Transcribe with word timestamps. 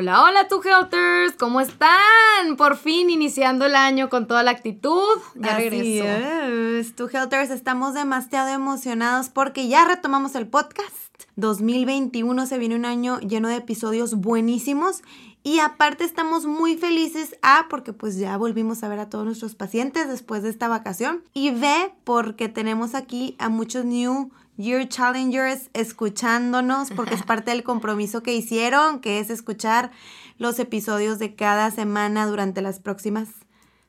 Hola, 0.00 0.24
hola, 0.24 0.48
tu 0.48 0.62
Helters, 0.62 1.36
¿cómo 1.38 1.60
están? 1.60 2.56
Por 2.56 2.78
fin 2.78 3.10
iniciando 3.10 3.66
el 3.66 3.74
año 3.76 4.08
con 4.08 4.26
toda 4.26 4.42
la 4.42 4.50
actitud. 4.50 5.18
Ya 5.34 5.58
regresó. 5.58 6.04
Es. 6.06 6.96
Tu 6.96 7.06
Helters, 7.06 7.50
estamos 7.50 7.92
demasiado 7.92 8.48
emocionados 8.48 9.28
porque 9.28 9.68
ya 9.68 9.84
retomamos 9.84 10.34
el 10.36 10.46
podcast. 10.46 10.96
2021 11.36 12.46
se 12.46 12.56
viene 12.56 12.76
un 12.76 12.86
año 12.86 13.20
lleno 13.20 13.48
de 13.48 13.56
episodios 13.56 14.14
buenísimos 14.14 15.02
y 15.42 15.58
aparte 15.58 16.04
estamos 16.04 16.46
muy 16.46 16.78
felices 16.78 17.36
A 17.42 17.66
porque 17.68 17.92
pues 17.92 18.16
ya 18.16 18.38
volvimos 18.38 18.82
a 18.82 18.88
ver 18.88 19.00
a 19.00 19.10
todos 19.10 19.26
nuestros 19.26 19.54
pacientes 19.54 20.08
después 20.08 20.42
de 20.42 20.48
esta 20.48 20.68
vacación 20.68 21.24
y 21.34 21.50
B 21.50 21.92
porque 22.04 22.48
tenemos 22.48 22.94
aquí 22.94 23.36
a 23.38 23.50
muchos 23.50 23.84
new 23.84 24.30
Year 24.60 24.88
Challengers 24.88 25.70
escuchándonos 25.72 26.90
porque 26.90 27.14
es 27.14 27.22
parte 27.22 27.50
del 27.50 27.62
compromiso 27.62 28.22
que 28.22 28.34
hicieron, 28.34 29.00
que 29.00 29.18
es 29.18 29.30
escuchar 29.30 29.90
los 30.38 30.58
episodios 30.58 31.18
de 31.18 31.34
cada 31.34 31.70
semana 31.70 32.26
durante 32.26 32.62
las 32.62 32.78
próximas 32.80 33.28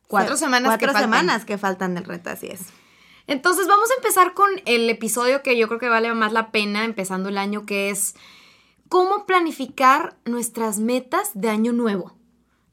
cuatro 0.08 0.38
semanas. 0.38 0.69
Cuatro 0.69 0.94
que 0.94 0.99
semanas 0.99 1.33
faltan. 1.33 1.47
que 1.47 1.58
faltan 1.58 1.95
del 1.95 2.03
reto, 2.05 2.30
así 2.30 2.47
es. 2.47 2.61
Entonces 3.27 3.67
vamos 3.67 3.89
a 3.92 3.95
empezar 3.95 4.33
con 4.33 4.49
el 4.66 4.89
episodio 4.89 5.44
que 5.44 5.58
yo 5.58 5.67
creo 5.67 5.80
que 5.80 5.89
vale 5.89 6.14
más 6.14 6.33
la 6.33 6.52
pena 6.52 6.83
empezando 6.83 7.30
el 7.30 7.38
año, 7.38 7.66
que 7.66 7.89
es 7.89 8.16
cómo 8.89 9.25
planificar 9.25 10.17
nuestras 10.25 10.80
metas 10.80 11.31
de 11.33 11.49
año 11.49 11.72
nuevo, 11.72 12.17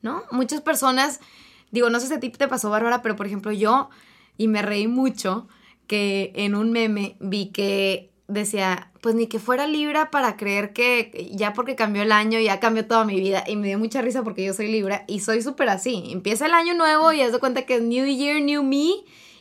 ¿no? 0.03 0.25
Muchas 0.33 0.61
personas, 0.61 1.21
digo, 1.71 1.91
no 1.91 2.01
sé 2.01 2.09
si 2.09 2.15
a 2.15 2.21
ti 2.21 2.31
te 2.31 2.49
pasó, 2.49 2.71
Bárbara, 2.71 3.03
pero 3.03 3.15
por 3.15 3.27
ejemplo 3.27 3.53
yo, 3.53 3.89
y 4.37 4.49
me 4.49 4.63
reí 4.63 4.89
mucho, 4.89 5.47
que 5.89 6.33
en 6.37 6.55
un 6.55 6.71
meme 6.71 7.17
vi 7.19 7.47
que 7.47 8.13
decía, 8.29 8.93
pues 9.01 9.15
ni 9.15 9.27
que 9.27 9.39
fuera 9.39 9.67
Libra 9.67 10.11
para 10.11 10.37
creer 10.37 10.73
que 10.73 11.31
ya 11.35 11.55
porque 11.55 11.75
cambió 11.75 12.03
el 12.03 12.13
año 12.13 12.39
ya 12.39 12.61
cambió 12.61 12.87
toda 12.87 13.05
mi 13.05 13.19
vida. 13.19 13.43
Y 13.47 13.57
me 13.57 13.69
dio 13.69 13.79
mucha 13.79 14.03
risa 14.03 14.23
porque 14.23 14.45
yo 14.45 14.53
soy 14.55 14.71
Libra 14.71 15.05
y 15.09 15.21
soy 15.21 15.43
súper 15.43 15.71
así. 15.71 16.05
Empieza 16.11 16.47
el 16.47 16.53
año 16.53 16.75
nuevo 16.75 17.13
y 17.13 17.23
haz 17.23 17.33
de 17.33 17.41
cuenta 17.41 17.63
que 17.63 17.77
es 17.77 17.83
New 17.83 18.07
Year, 18.07 18.41
New 18.41 18.63
Me. 18.63 18.91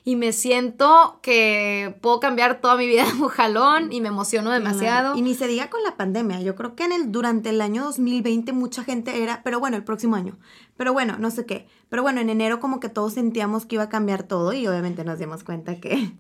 Y 0.05 0.15
me 0.15 0.31
siento 0.31 1.19
que 1.21 1.97
puedo 1.99 2.21
cambiar 2.21 2.61
toda 2.61 2.77
mi 2.77 2.87
vida 2.87 3.03
de 3.13 3.21
un 3.21 3.27
jalón 3.27 3.91
y 3.91 3.99
me 3.99 4.07
emociono 4.07 4.51
demasiado. 4.51 5.17
Y 5.17 5.21
ni 5.21 5.35
se 5.35 5.47
diga 5.47 5.69
con 5.69 5.83
la 5.83 5.97
pandemia. 5.97 6.39
Yo 6.39 6.55
creo 6.55 6.75
que 6.75 6.85
en 6.85 6.93
el, 6.93 7.11
durante 7.11 7.49
el 7.49 7.59
año 7.59 7.83
2020 7.83 8.53
mucha 8.53 8.85
gente 8.85 9.21
era, 9.21 9.41
pero 9.43 9.59
bueno, 9.59 9.75
el 9.75 9.83
próximo 9.83 10.15
año. 10.15 10.37
Pero 10.77 10.93
bueno, 10.93 11.17
no 11.19 11.29
sé 11.29 11.45
qué. 11.45 11.67
Pero 11.89 12.03
bueno, 12.03 12.21
en 12.21 12.29
enero 12.29 12.61
como 12.61 12.79
que 12.79 12.87
todos 12.87 13.15
sentíamos 13.15 13.65
que 13.65 13.75
iba 13.75 13.83
a 13.83 13.89
cambiar 13.89 14.23
todo 14.23 14.53
y 14.53 14.65
obviamente 14.65 15.03
nos 15.03 15.19
dimos 15.19 15.43
cuenta 15.43 15.75
que 15.81 16.13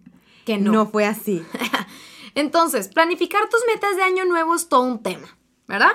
que 0.47 0.57
no. 0.57 0.71
No 0.71 0.87
fue 0.87 1.05
así. 1.05 1.43
Entonces, 2.33 2.87
planificar 2.87 3.49
tus 3.49 3.59
metas 3.67 3.97
de 3.97 4.03
año 4.03 4.23
nuevo 4.23 4.55
es 4.55 4.69
todo 4.69 4.83
un 4.83 5.03
tema, 5.03 5.37
¿verdad? 5.67 5.91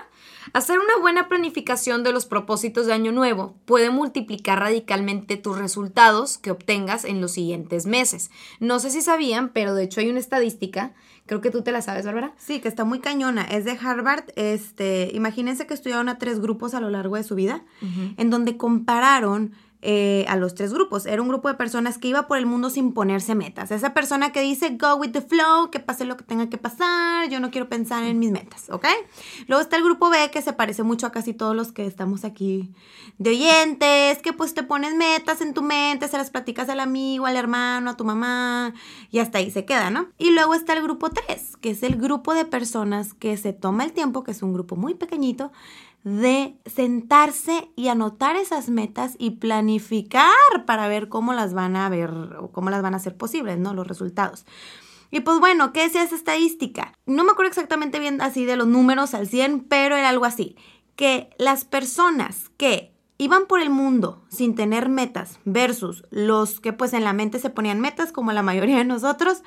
Hacer 0.53 0.79
una 0.79 0.99
buena 1.01 1.27
planificación 1.27 2.03
de 2.03 2.13
los 2.13 2.27
propósitos 2.27 2.85
de 2.85 2.93
año 2.93 3.13
nuevo 3.13 3.57
puede 3.65 3.89
multiplicar 3.89 4.59
radicalmente 4.59 5.39
tus 5.39 5.57
resultados 5.57 6.37
que 6.37 6.51
obtengas 6.51 7.07
en 7.07 7.23
los 7.23 7.33
siguientes 7.33 7.87
meses. 7.87 8.31
No 8.61 8.79
sé 8.79 8.91
si 8.91 9.01
sabían, 9.01 9.49
pero 9.55 9.75
de 9.75 9.85
hecho 9.85 10.01
hay 10.01 10.11
una 10.11 10.19
estadística, 10.19 10.93
creo 11.25 11.41
que 11.41 11.51
tú 11.51 11.63
te 11.63 11.73
la 11.73 11.81
sabes, 11.81 12.05
Bárbara. 12.05 12.35
Sí, 12.37 12.61
que 12.61 12.69
está 12.69 12.85
muy 12.85 13.01
cañona, 13.01 13.45
es 13.45 13.65
de 13.65 13.79
Harvard. 13.81 14.25
Este, 14.37 15.11
imagínense 15.15 15.67
que 15.67 15.73
estudiaron 15.73 16.11
a 16.11 16.19
tres 16.19 16.41
grupos 16.41 16.75
a 16.75 16.81
lo 16.81 16.91
largo 16.91 17.17
de 17.17 17.25
su 17.25 17.35
vida, 17.37 17.65
en 18.19 18.29
donde 18.29 18.59
compararon 18.59 19.55
eh, 19.85 20.25
a 20.29 20.37
los 20.37 20.55
tres 20.55 20.73
grupos. 20.73 21.07
Era 21.07 21.21
un 21.21 21.27
grupo 21.27 21.49
de 21.49 21.55
personas 21.55 21.99
que 21.99 22.07
iba 22.07 22.29
por 22.29 22.39
el 22.39 22.47
mundo 22.47 22.71
sin 22.71 22.93
ponerse 22.93 23.35
metas. 23.35 23.73
Esa 23.73 23.93
persona 23.93 24.31
que 24.31 24.41
dice, 24.41 24.77
go 24.81 24.95
with 24.95 25.11
the 25.11 25.21
flow, 25.21 25.71
que 25.73 25.81
pase 25.81 26.05
lo 26.05 26.17
que 26.17 26.23
tenga 26.23 26.49
que 26.49 26.57
pasar, 26.57 27.29
yo 27.29 27.41
no 27.41 27.51
quiero 27.51 27.69
pensar 27.69 28.05
en 28.05 28.21
mis 28.21 28.31
metas, 28.31 28.71
¿ok? 28.71 28.87
Luego 29.49 29.61
está 29.61 29.77
el 29.77 29.83
grupo 29.83 30.09
B, 30.09 30.31
que 30.31 30.41
se 30.41 30.53
parece 30.53 30.85
mucho 30.85 31.09
a 31.09 31.11
casi 31.11 31.35
todos 31.35 31.57
los 31.57 31.73
que 31.73 31.85
estamos 31.85 32.25
aquí 32.25 32.71
de 33.19 33.31
oyentes, 33.31 34.19
que 34.23 34.33
pues 34.33 34.55
te 34.55 34.63
pones 34.63 34.95
metas 34.95 35.41
en 35.41 35.53
tu 35.53 35.63
mente, 35.63 36.07
se 36.07 36.17
las 36.17 36.31
platicas 36.31 36.69
al 36.69 36.79
amigo, 36.79 37.27
al 37.27 37.37
hermano, 37.37 37.91
a 37.91 37.97
tu 37.97 38.05
mamá, 38.05 38.75
y 39.11 39.19
hasta 39.19 39.39
ahí 39.39 39.51
se 39.51 39.65
queda, 39.65 39.91
¿no? 39.91 40.07
Y 40.17 40.31
luego 40.31 40.55
está 40.55 40.75
el 40.75 40.83
grupo 40.85 41.11
3, 41.11 41.57
que 41.57 41.71
es 41.71 41.83
el 41.83 41.97
grupo 41.97 42.35
de 42.35 42.45
personas 42.45 43.15
que 43.15 43.37
se 43.37 43.53
toma 43.53 43.83
el 43.83 43.93
tiempo, 43.93 44.23
que 44.23 44.31
es 44.31 44.43
un 44.43 44.53
grupo 44.53 44.77
muy 44.77 44.95
pequeñito, 44.95 45.51
de 46.05 46.57
sentarse 46.67 47.71
y 47.77 47.89
anotar 47.89 48.37
esas 48.37 48.69
metas 48.69 49.15
y 49.19 49.33
planificar 49.33 50.33
para 50.67 50.89
ver 50.89 51.09
cómo 51.09 51.33
las 51.33 51.55
van 51.55 51.77
a 51.77 51.89
ver 51.89 52.11
o 52.41 52.51
cómo 52.51 52.71
las 52.71 52.83
van 52.83 52.95
a 52.95 52.97
hacer 52.97 53.17
posibles, 53.17 53.59
¿no? 53.59 53.75
Los 53.75 53.87
resultados. 53.87 54.45
Y 55.11 55.21
pues 55.21 55.39
bueno, 55.39 55.73
¿qué 55.73 55.85
es 55.85 55.95
esa 55.95 56.15
estadística? 56.15 56.95
No 57.07 57.23
me 57.23 57.33
acuerdo 57.33 57.51
exactamente 57.51 58.01
bien 58.01 58.21
así 58.21 58.45
de 58.45 58.57
los 58.57 58.67
números 58.67 59.15
al 59.15 59.29
100, 59.29 59.61
pero 59.69 59.97
era 59.97 60.09
algo 60.09 60.25
así, 60.25 60.57
que 60.97 61.31
las 61.39 61.65
personas 61.65 62.49
que 62.57 62.93
iban 63.19 63.47
por 63.47 63.61
el 63.61 63.71
mundo 63.71 64.25
sin 64.29 64.55
tener 64.55 64.89
metas 64.89 65.39
versus 65.45 66.05
los 66.11 66.61
que 66.61 66.73
pues 66.73 66.93
en 66.95 67.05
la 67.05 67.13
mente 67.13 67.39
se 67.39 67.51
ponían 67.51 67.79
metas 67.79 68.11
como 68.11 68.33
la 68.33 68.43
mayoría 68.43 68.79
de 68.79 68.85
nosotros, 68.85 69.43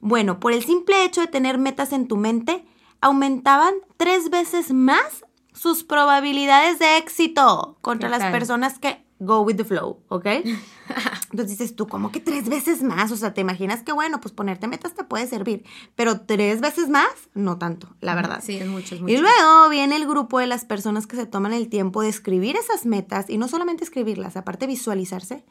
bueno, 0.00 0.40
por 0.40 0.52
el 0.52 0.64
simple 0.64 1.04
hecho 1.04 1.20
de 1.20 1.26
tener 1.26 1.58
metas 1.58 1.92
en 1.92 2.08
tu 2.08 2.16
mente, 2.16 2.64
aumentaban 3.00 3.74
tres 3.96 4.30
veces 4.30 4.72
más 4.72 5.24
sus 5.58 5.82
probabilidades 5.82 6.78
de 6.78 6.98
éxito 6.98 7.78
contra 7.80 8.08
las 8.08 8.30
personas 8.30 8.78
que 8.78 9.04
go 9.18 9.40
with 9.40 9.56
the 9.56 9.64
flow, 9.64 9.98
¿ok? 10.08 10.26
Entonces 11.32 11.48
dices 11.58 11.74
tú, 11.74 11.88
¿cómo 11.88 12.12
que 12.12 12.20
tres 12.20 12.48
veces 12.48 12.82
más? 12.82 13.10
O 13.10 13.16
sea, 13.16 13.34
te 13.34 13.40
imaginas 13.40 13.82
que 13.82 13.90
bueno, 13.90 14.20
pues 14.20 14.32
ponerte 14.32 14.68
metas 14.68 14.94
te 14.94 15.02
puede 15.02 15.26
servir, 15.26 15.64
pero 15.96 16.20
tres 16.20 16.60
veces 16.60 16.88
más, 16.88 17.08
no 17.34 17.58
tanto, 17.58 17.88
la 18.00 18.14
verdad. 18.14 18.40
Sí, 18.42 18.56
es 18.56 18.68
mucho, 18.68 18.94
es 18.94 19.00
mucho. 19.00 19.12
Y 19.12 19.16
luego 19.16 19.68
viene 19.68 19.96
el 19.96 20.06
grupo 20.06 20.38
de 20.38 20.46
las 20.46 20.64
personas 20.64 21.08
que 21.08 21.16
se 21.16 21.26
toman 21.26 21.52
el 21.52 21.68
tiempo 21.68 22.02
de 22.02 22.08
escribir 22.08 22.54
esas 22.54 22.86
metas 22.86 23.28
y 23.28 23.36
no 23.36 23.48
solamente 23.48 23.82
escribirlas, 23.82 24.36
aparte 24.36 24.68
visualizarse 24.68 25.44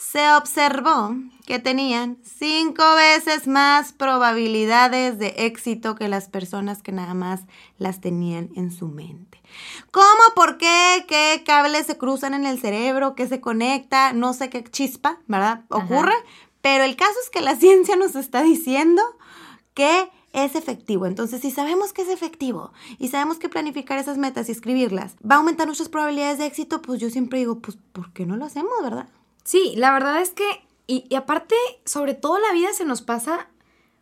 se 0.00 0.32
observó 0.32 1.14
que 1.46 1.58
tenían 1.58 2.16
cinco 2.22 2.82
veces 2.96 3.46
más 3.46 3.92
probabilidades 3.92 5.18
de 5.18 5.34
éxito 5.36 5.94
que 5.94 6.08
las 6.08 6.28
personas 6.28 6.82
que 6.82 6.90
nada 6.90 7.12
más 7.12 7.42
las 7.76 8.00
tenían 8.00 8.48
en 8.56 8.70
su 8.70 8.88
mente. 8.88 9.42
¿Cómo? 9.90 10.06
¿Por 10.34 10.56
qué? 10.56 11.04
¿Qué 11.06 11.42
cables 11.44 11.86
se 11.86 11.98
cruzan 11.98 12.32
en 12.32 12.46
el 12.46 12.58
cerebro? 12.58 13.14
¿Qué 13.14 13.28
se 13.28 13.42
conecta? 13.42 14.14
No 14.14 14.32
sé 14.32 14.48
qué 14.48 14.64
chispa, 14.64 15.20
¿verdad? 15.26 15.64
Ocurre. 15.68 16.14
Pero 16.62 16.84
el 16.84 16.96
caso 16.96 17.14
es 17.22 17.28
que 17.28 17.42
la 17.42 17.56
ciencia 17.60 17.94
nos 17.96 18.16
está 18.16 18.42
diciendo 18.42 19.02
que 19.74 20.10
es 20.32 20.54
efectivo. 20.54 21.04
Entonces, 21.04 21.42
si 21.42 21.50
sabemos 21.50 21.92
que 21.92 22.02
es 22.02 22.08
efectivo 22.08 22.72
y 22.98 23.08
sabemos 23.08 23.38
que 23.38 23.50
planificar 23.50 23.98
esas 23.98 24.16
metas 24.16 24.48
y 24.48 24.52
escribirlas 24.52 25.16
va 25.18 25.34
a 25.34 25.38
aumentar 25.38 25.66
nuestras 25.66 25.90
probabilidades 25.90 26.38
de 26.38 26.46
éxito, 26.46 26.80
pues 26.80 27.00
yo 27.00 27.10
siempre 27.10 27.38
digo, 27.38 27.58
pues, 27.60 27.76
¿por 27.92 28.12
qué 28.14 28.24
no 28.24 28.36
lo 28.36 28.46
hacemos, 28.46 28.72
verdad? 28.82 29.08
Sí, 29.44 29.74
la 29.76 29.92
verdad 29.92 30.20
es 30.20 30.30
que, 30.30 30.44
y, 30.86 31.14
aparte, 31.14 31.54
sobre 31.84 32.14
todo 32.14 32.38
la 32.38 32.52
vida 32.52 32.72
se 32.72 32.84
nos 32.84 33.02
pasa 33.02 33.48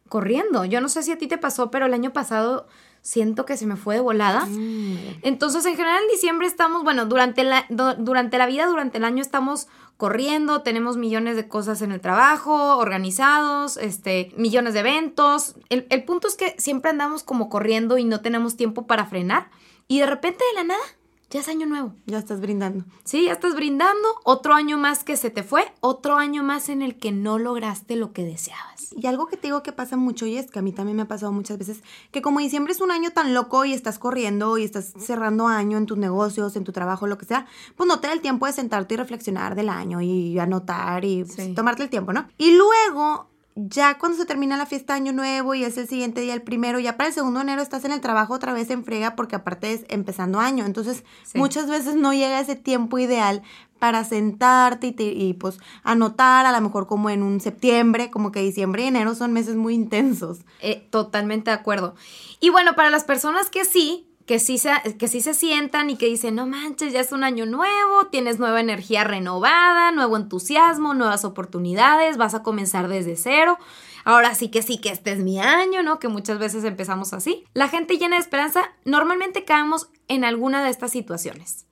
corriendo. 0.08 0.64
Yo 0.64 0.80
no 0.80 0.88
sé 0.88 1.02
si 1.02 1.12
a 1.12 1.18
ti 1.18 1.26
te 1.26 1.38
pasó, 1.38 1.70
pero 1.70 1.86
el 1.86 1.94
año 1.94 2.12
pasado 2.12 2.66
siento 3.02 3.46
que 3.46 3.56
se 3.56 3.66
me 3.66 3.76
fue 3.76 3.96
de 3.96 4.00
volada. 4.00 4.46
Mm. 4.46 5.20
Entonces, 5.22 5.64
en 5.66 5.76
general, 5.76 6.02
en 6.02 6.08
diciembre 6.10 6.46
estamos, 6.46 6.82
bueno, 6.84 7.06
durante 7.06 7.44
la, 7.44 7.66
durante 7.68 8.38
la 8.38 8.46
vida, 8.46 8.66
durante 8.66 8.98
el 8.98 9.04
año 9.04 9.22
estamos 9.22 9.68
corriendo, 9.96 10.62
tenemos 10.62 10.96
millones 10.96 11.36
de 11.36 11.48
cosas 11.48 11.82
en 11.82 11.92
el 11.92 12.00
trabajo, 12.00 12.76
organizados, 12.76 13.76
este, 13.76 14.32
millones 14.36 14.74
de 14.74 14.80
eventos. 14.80 15.56
El, 15.68 15.86
el 15.90 16.04
punto 16.04 16.28
es 16.28 16.36
que 16.36 16.54
siempre 16.58 16.90
andamos 16.90 17.22
como 17.22 17.48
corriendo 17.48 17.98
y 17.98 18.04
no 18.04 18.20
tenemos 18.20 18.56
tiempo 18.56 18.86
para 18.86 19.06
frenar. 19.06 19.50
Y 19.88 20.00
de 20.00 20.06
repente, 20.06 20.44
de 20.52 20.54
la 20.54 20.64
nada, 20.64 20.84
ya 21.30 21.40
es 21.40 21.48
año 21.48 21.66
nuevo. 21.66 21.94
Ya 22.06 22.18
estás 22.18 22.40
brindando. 22.40 22.84
Sí, 23.04 23.26
ya 23.26 23.32
estás 23.32 23.54
brindando. 23.54 24.08
Otro 24.24 24.54
año 24.54 24.78
más 24.78 25.04
que 25.04 25.16
se 25.16 25.30
te 25.30 25.42
fue, 25.42 25.62
otro 25.80 26.16
año 26.16 26.42
más 26.42 26.68
en 26.68 26.80
el 26.80 26.98
que 26.98 27.12
no 27.12 27.38
lograste 27.38 27.96
lo 27.96 28.12
que 28.12 28.24
deseabas. 28.24 28.92
Y 28.96 29.06
algo 29.06 29.26
que 29.26 29.36
te 29.36 29.48
digo 29.48 29.62
que 29.62 29.72
pasa 29.72 29.96
mucho 29.96 30.24
y 30.24 30.38
es 30.38 30.50
que 30.50 30.58
a 30.58 30.62
mí 30.62 30.72
también 30.72 30.96
me 30.96 31.02
ha 31.02 31.08
pasado 31.08 31.30
muchas 31.32 31.58
veces, 31.58 31.82
que 32.10 32.22
como 32.22 32.40
diciembre 32.40 32.72
es 32.72 32.80
un 32.80 32.90
año 32.90 33.10
tan 33.10 33.34
loco 33.34 33.64
y 33.66 33.74
estás 33.74 33.98
corriendo 33.98 34.56
y 34.56 34.64
estás 34.64 34.94
cerrando 34.98 35.46
año 35.46 35.76
en 35.76 35.86
tus 35.86 35.98
negocios, 35.98 36.56
en 36.56 36.64
tu 36.64 36.72
trabajo, 36.72 37.06
lo 37.06 37.18
que 37.18 37.26
sea, 37.26 37.46
pues 37.76 37.86
no 37.86 38.00
te 38.00 38.06
da 38.06 38.14
el 38.14 38.22
tiempo 38.22 38.46
de 38.46 38.52
sentarte 38.52 38.94
y 38.94 38.96
reflexionar 38.96 39.54
del 39.54 39.68
año 39.68 40.00
y 40.00 40.38
anotar 40.38 41.04
y 41.04 41.24
tomarte 41.54 41.82
el 41.82 41.90
tiempo, 41.90 42.12
¿no? 42.12 42.26
Y 42.38 42.56
luego 42.56 43.28
ya 43.66 43.98
cuando 43.98 44.16
se 44.16 44.24
termina 44.24 44.56
la 44.56 44.66
fiesta 44.66 44.92
de 44.92 45.00
Año 45.00 45.12
Nuevo 45.12 45.54
y 45.54 45.64
es 45.64 45.76
el 45.78 45.88
siguiente 45.88 46.20
día, 46.20 46.34
el 46.34 46.42
primero, 46.42 46.78
ya 46.78 46.96
para 46.96 47.08
el 47.08 47.14
segundo 47.14 47.40
de 47.40 47.44
enero 47.44 47.62
estás 47.62 47.84
en 47.84 47.90
el 47.90 48.00
trabajo 48.00 48.34
otra 48.34 48.52
vez 48.52 48.70
en 48.70 48.84
frega 48.84 49.16
porque 49.16 49.34
aparte 49.34 49.72
es 49.72 49.84
empezando 49.88 50.38
año. 50.38 50.64
Entonces, 50.64 51.02
muchas 51.34 51.68
veces 51.68 51.96
no 51.96 52.12
llega 52.12 52.38
ese 52.38 52.54
tiempo 52.54 52.98
ideal 52.98 53.42
para 53.80 54.04
sentarte 54.04 54.94
y, 54.96 55.34
pues 55.34 55.58
anotar, 55.82 56.46
a 56.46 56.52
lo 56.52 56.60
mejor 56.60 56.86
como 56.86 57.10
en 57.10 57.22
un 57.22 57.40
septiembre, 57.40 58.10
como 58.10 58.30
que 58.30 58.40
diciembre 58.40 58.84
y 58.84 58.86
enero 58.86 59.14
son 59.14 59.32
meses 59.32 59.56
muy 59.56 59.74
intensos. 59.74 60.38
Eh, 60.60 60.86
totalmente 60.90 61.50
de 61.50 61.56
acuerdo. 61.56 61.94
Y 62.40 62.50
bueno, 62.50 62.74
para 62.76 62.90
las 62.90 63.04
personas 63.04 63.50
que 63.50 63.64
sí, 63.64 64.07
que 64.28 64.38
sí, 64.38 64.58
se, 64.58 64.70
que 64.98 65.08
sí 65.08 65.22
se 65.22 65.32
sientan 65.32 65.88
y 65.88 65.96
que 65.96 66.04
dicen, 66.04 66.34
no 66.34 66.46
manches, 66.46 66.92
ya 66.92 67.00
es 67.00 67.12
un 67.12 67.24
año 67.24 67.46
nuevo, 67.46 68.08
tienes 68.08 68.38
nueva 68.38 68.60
energía 68.60 69.02
renovada, 69.02 69.90
nuevo 69.90 70.18
entusiasmo, 70.18 70.92
nuevas 70.92 71.24
oportunidades, 71.24 72.18
vas 72.18 72.34
a 72.34 72.42
comenzar 72.42 72.88
desde 72.88 73.16
cero. 73.16 73.58
Ahora 74.04 74.34
sí 74.34 74.50
que 74.50 74.60
sí 74.60 74.82
que 74.82 74.90
este 74.90 75.12
es 75.12 75.20
mi 75.20 75.40
año, 75.40 75.82
¿no? 75.82 75.98
Que 75.98 76.08
muchas 76.08 76.38
veces 76.38 76.62
empezamos 76.64 77.14
así. 77.14 77.46
La 77.54 77.68
gente 77.68 77.96
llena 77.96 78.16
de 78.16 78.22
esperanza, 78.22 78.70
normalmente 78.84 79.46
caemos 79.46 79.88
en 80.08 80.24
alguna 80.24 80.62
de 80.62 80.68
estas 80.68 80.92
situaciones. 80.92 81.66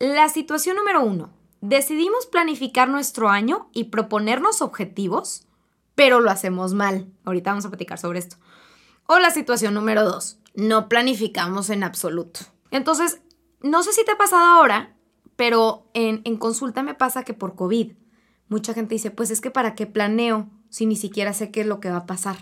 La 0.00 0.28
situación 0.28 0.74
número 0.74 1.00
uno, 1.00 1.30
decidimos 1.60 2.26
planificar 2.26 2.88
nuestro 2.88 3.28
año 3.28 3.70
y 3.72 3.84
proponernos 3.84 4.62
objetivos, 4.62 5.46
pero 5.94 6.18
lo 6.18 6.32
hacemos 6.32 6.74
mal. 6.74 7.06
Ahorita 7.24 7.52
vamos 7.52 7.66
a 7.66 7.70
platicar 7.70 8.00
sobre 8.00 8.18
esto. 8.18 8.36
O 9.06 9.20
la 9.20 9.30
situación 9.30 9.74
número 9.74 10.02
dos, 10.02 10.38
no 10.54 10.88
planificamos 10.88 11.70
en 11.70 11.82
absoluto. 11.82 12.40
Entonces, 12.70 13.20
no 13.60 13.82
sé 13.82 13.92
si 13.92 14.04
te 14.04 14.12
ha 14.12 14.16
pasado 14.16 14.44
ahora, 14.44 14.96
pero 15.36 15.90
en, 15.94 16.22
consulta 16.36 16.82
me 16.82 16.94
pasa 16.94 17.24
que 17.24 17.34
por 17.34 17.54
COVID, 17.54 17.92
mucha 18.48 18.74
gente 18.74 18.94
dice, 18.94 19.10
pues 19.10 19.30
es 19.30 19.40
que 19.40 19.50
para 19.50 19.74
qué 19.74 19.86
planeo 19.86 20.48
si 20.68 20.86
ni 20.86 20.96
siquiera 20.96 21.32
sé 21.32 21.50
qué 21.50 21.62
es 21.62 21.66
lo 21.66 21.80
que 21.80 21.90
va 21.90 21.98
a 21.98 22.06
pasar. 22.06 22.36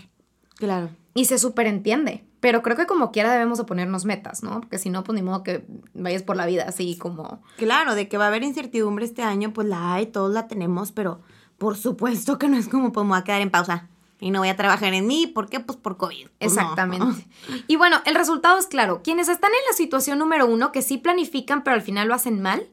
Claro. 0.55 0.89
Y 1.13 1.25
se 1.25 1.37
superentiende. 1.37 2.25
Pero 2.39 2.61
creo 2.61 2.75
que 2.75 2.85
como 2.85 3.11
quiera 3.11 3.31
debemos 3.31 3.57
de 3.57 3.63
ponernos 3.63 4.03
metas, 4.03 4.43
¿no? 4.43 4.59
Porque 4.59 4.77
si 4.77 4.89
no, 4.89 5.03
pues 5.03 5.15
ni 5.15 5.21
modo 5.21 5.43
que 5.43 5.65
vayas 5.93 6.23
por 6.23 6.35
la 6.35 6.45
vida 6.45 6.65
así 6.67 6.97
como... 6.97 7.41
Claro, 7.57 7.95
de 7.95 8.09
que 8.09 8.17
va 8.17 8.25
a 8.25 8.27
haber 8.27 8.43
incertidumbre 8.43 9.05
este 9.05 9.21
año, 9.21 9.53
pues 9.53 9.67
la 9.67 9.93
hay, 9.93 10.07
todos 10.07 10.33
la 10.33 10.47
tenemos, 10.47 10.91
pero 10.91 11.21
por 11.57 11.77
supuesto 11.77 12.37
que 12.37 12.49
no 12.49 12.57
es 12.57 12.67
como 12.67 12.91
pues 12.91 13.05
me 13.05 13.11
voy 13.11 13.19
a 13.19 13.23
quedar 13.23 13.41
en 13.41 13.49
pausa 13.49 13.87
y 14.23 14.31
no 14.31 14.39
voy 14.39 14.47
a 14.47 14.55
trabajar 14.55 14.93
en 14.93 15.05
mí. 15.05 15.27
¿Por 15.27 15.49
qué? 15.49 15.59
Pues 15.59 15.77
por 15.77 15.97
COVID. 15.97 16.27
Pues 16.39 16.53
Exactamente. 16.53 17.27
Y 17.67 17.75
bueno, 17.75 18.01
el 18.05 18.15
resultado 18.15 18.57
es 18.57 18.67
claro. 18.67 19.01
Quienes 19.03 19.27
están 19.27 19.51
en 19.51 19.65
la 19.69 19.75
situación 19.75 20.17
número 20.17 20.45
uno, 20.47 20.71
que 20.71 20.81
sí 20.81 20.97
planifican, 20.97 21.63
pero 21.63 21.75
al 21.75 21.81
final 21.81 22.07
lo 22.07 22.13
hacen 22.13 22.41
mal, 22.41 22.69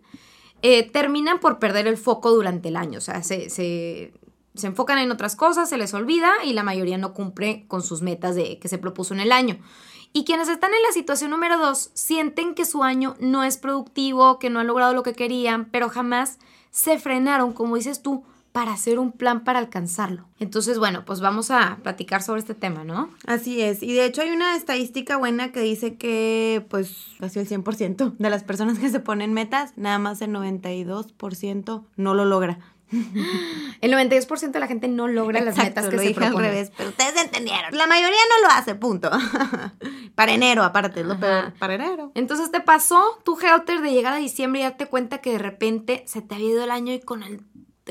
eh, 0.62 0.88
terminan 0.88 1.40
por 1.40 1.58
perder 1.58 1.88
el 1.88 1.96
foco 1.96 2.30
durante 2.30 2.68
el 2.68 2.76
año. 2.76 2.98
O 2.98 3.00
sea, 3.00 3.24
se, 3.24 3.50
se, 3.50 4.12
se, 4.54 4.66
enfocan 4.68 4.98
en 4.98 5.10
otras 5.10 5.34
cosas, 5.34 5.68
se 5.68 5.76
les 5.76 5.92
olvida 5.92 6.32
y 6.44 6.52
la 6.52 6.62
mayoría 6.62 6.98
no 6.98 7.14
cumple 7.14 7.64
con 7.66 7.82
sus 7.82 8.00
metas 8.00 8.36
de, 8.36 8.60
que 8.60 8.68
se 8.68 8.78
propuso 8.78 9.12
en 9.12 9.20
el 9.20 9.32
año. 9.32 9.58
Y 10.12 10.24
quienes 10.24 10.48
están 10.48 10.72
en 10.72 10.82
la 10.82 10.92
situación 10.92 11.32
número 11.32 11.58
dos 11.58 11.90
sienten 11.94 12.54
que 12.54 12.64
su 12.64 12.84
año 12.84 13.16
no 13.18 13.42
es 13.42 13.58
productivo, 13.58 14.38
que 14.38 14.50
no 14.50 14.60
han 14.60 14.68
logrado 14.68 14.94
lo 14.94 15.02
que 15.02 15.14
querían, 15.14 15.64
pero 15.64 15.88
jamás 15.88 16.38
se 16.70 17.00
frenaron, 17.00 17.52
como 17.52 17.74
dices 17.74 18.02
tú, 18.02 18.24
para 18.52 18.72
hacer 18.72 18.98
un 18.98 19.12
plan 19.12 19.44
para 19.44 19.58
alcanzarlo. 19.58 20.26
Entonces, 20.38 20.78
bueno, 20.78 21.04
pues 21.04 21.20
vamos 21.20 21.50
a 21.50 21.78
platicar 21.82 22.22
sobre 22.22 22.40
este 22.40 22.54
tema, 22.54 22.84
¿no? 22.84 23.10
Así 23.26 23.60
es. 23.60 23.82
Y 23.82 23.92
de 23.92 24.04
hecho 24.04 24.22
hay 24.22 24.30
una 24.30 24.56
estadística 24.56 25.16
buena 25.16 25.52
que 25.52 25.60
dice 25.60 25.96
que 25.96 26.64
pues 26.68 26.96
casi 27.20 27.38
el 27.38 27.48
100% 27.48 28.16
de 28.16 28.30
las 28.30 28.42
personas 28.42 28.78
que 28.78 28.88
se 28.88 29.00
ponen 29.00 29.32
metas, 29.32 29.72
nada 29.76 29.98
más 29.98 30.20
el 30.22 30.30
92% 30.30 31.84
no 31.96 32.14
lo 32.14 32.24
logra. 32.24 32.58
El 33.80 33.92
92% 33.92 34.50
de 34.50 34.60
la 34.60 34.66
gente 34.66 34.88
no 34.88 35.06
logra 35.06 35.40
las 35.40 35.56
metas 35.56 35.86
que 35.86 35.96
lo 35.96 36.02
se 36.02 36.08
dije 36.08 36.24
al 36.24 36.36
revés, 36.36 36.72
pero 36.76 36.90
ustedes 36.90 37.14
entendieron. 37.22 37.76
La 37.76 37.86
mayoría 37.86 38.18
no 38.28 38.48
lo 38.48 38.52
hace, 38.52 38.74
punto. 38.74 39.10
para 40.16 40.32
enero, 40.32 40.64
aparte, 40.64 41.00
es 41.00 41.06
lo 41.06 41.18
peor. 41.18 41.54
Para 41.58 41.74
enero. 41.74 42.10
Entonces 42.14 42.50
te 42.50 42.60
pasó 42.60 43.20
tu 43.24 43.38
Helter 43.38 43.80
de 43.80 43.92
llegar 43.92 44.12
a 44.12 44.16
diciembre 44.16 44.60
y 44.60 44.64
darte 44.64 44.86
cuenta 44.86 45.18
que 45.18 45.32
de 45.32 45.38
repente 45.38 46.02
se 46.06 46.20
te 46.20 46.34
había 46.34 46.50
ido 46.50 46.64
el 46.64 46.70
año 46.72 46.92
y 46.92 47.00
con 47.00 47.22
el 47.22 47.42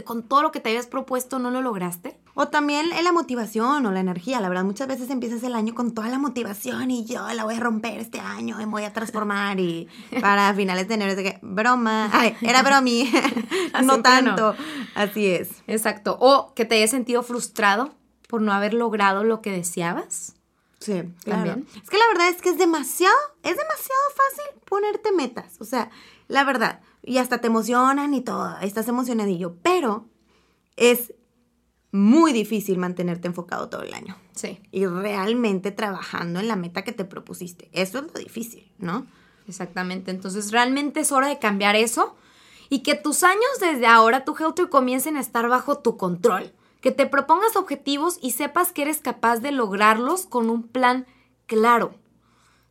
con 0.03 0.23
todo 0.23 0.41
lo 0.41 0.51
que 0.51 0.59
te 0.59 0.69
habías 0.69 0.87
propuesto 0.87 1.39
no 1.39 1.51
lo 1.51 1.61
lograste? 1.61 2.17
O 2.35 2.47
también 2.47 2.89
la 2.89 3.11
motivación 3.11 3.85
o 3.85 3.91
la 3.91 3.99
energía, 3.99 4.39
la 4.39 4.49
verdad, 4.49 4.63
muchas 4.63 4.87
veces 4.87 5.09
empiezas 5.09 5.43
el 5.43 5.55
año 5.55 5.75
con 5.75 5.93
toda 5.93 6.09
la 6.09 6.19
motivación 6.19 6.89
y 6.91 7.05
yo 7.05 7.27
la 7.33 7.43
voy 7.43 7.55
a 7.55 7.59
romper 7.59 7.99
este 7.99 8.19
año 8.19 8.61
y 8.61 8.65
me 8.65 8.71
voy 8.71 8.83
a 8.83 8.93
transformar 8.93 9.59
y 9.59 9.87
para 10.21 10.53
finales 10.53 10.87
de 10.87 10.93
enero 10.93 11.11
es 11.11 11.17
de 11.17 11.23
que, 11.23 11.39
broma, 11.41 12.09
ay, 12.13 12.35
era 12.41 12.61
bromi, 12.63 13.11
no 13.83 14.01
tanto, 14.01 14.55
así 14.95 15.27
es. 15.27 15.49
Exacto, 15.67 16.17
o 16.19 16.53
que 16.53 16.65
te 16.65 16.75
hayas 16.75 16.91
sentido 16.91 17.23
frustrado 17.23 17.93
por 18.27 18.41
no 18.41 18.53
haber 18.53 18.73
logrado 18.73 19.23
lo 19.23 19.41
que 19.41 19.51
deseabas. 19.51 20.35
Sí, 20.79 21.03
También. 21.25 21.67
Es 21.83 21.89
que 21.89 21.97
la 21.97 22.07
verdad 22.07 22.29
es 22.29 22.41
que 22.41 22.49
es 22.49 22.57
demasiado, 22.57 23.15
es 23.43 23.57
demasiado 23.57 24.01
fácil 24.15 24.61
ponerte 24.63 25.11
metas, 25.11 25.57
o 25.59 25.65
sea, 25.65 25.89
la 26.29 26.45
verdad, 26.45 26.79
y 27.03 27.17
hasta 27.17 27.39
te 27.39 27.47
emocionan 27.47 28.13
y 28.13 28.21
todo, 28.21 28.57
estás 28.61 28.87
emocionadillo, 28.87 29.55
pero 29.61 30.05
es 30.75 31.13
muy 31.91 32.33
difícil 32.33 32.77
mantenerte 32.77 33.27
enfocado 33.27 33.69
todo 33.69 33.81
el 33.81 33.93
año. 33.93 34.15
Sí. 34.35 34.59
Y 34.71 34.85
realmente 34.85 35.71
trabajando 35.71 36.39
en 36.39 36.47
la 36.47 36.55
meta 36.55 36.83
que 36.83 36.91
te 36.91 37.05
propusiste. 37.05 37.69
Eso 37.73 37.99
es 37.99 38.05
lo 38.05 38.19
difícil, 38.19 38.71
¿no? 38.77 39.07
Exactamente. 39.47 40.11
Entonces, 40.11 40.51
realmente 40.51 40.99
es 40.99 41.11
hora 41.11 41.27
de 41.27 41.39
cambiar 41.39 41.75
eso 41.75 42.15
y 42.69 42.79
que 42.79 42.95
tus 42.95 43.23
años 43.23 43.59
desde 43.59 43.87
ahora, 43.87 44.23
tu 44.23 44.35
health 44.37 44.69
comiencen 44.69 45.17
a 45.17 45.21
estar 45.21 45.47
bajo 45.49 45.79
tu 45.79 45.97
control. 45.97 46.53
Que 46.81 46.91
te 46.91 47.07
propongas 47.07 47.55
objetivos 47.55 48.19
y 48.21 48.31
sepas 48.31 48.71
que 48.71 48.83
eres 48.83 49.01
capaz 49.01 49.39
de 49.39 49.51
lograrlos 49.51 50.25
con 50.27 50.49
un 50.49 50.63
plan 50.63 51.07
claro. 51.47 51.95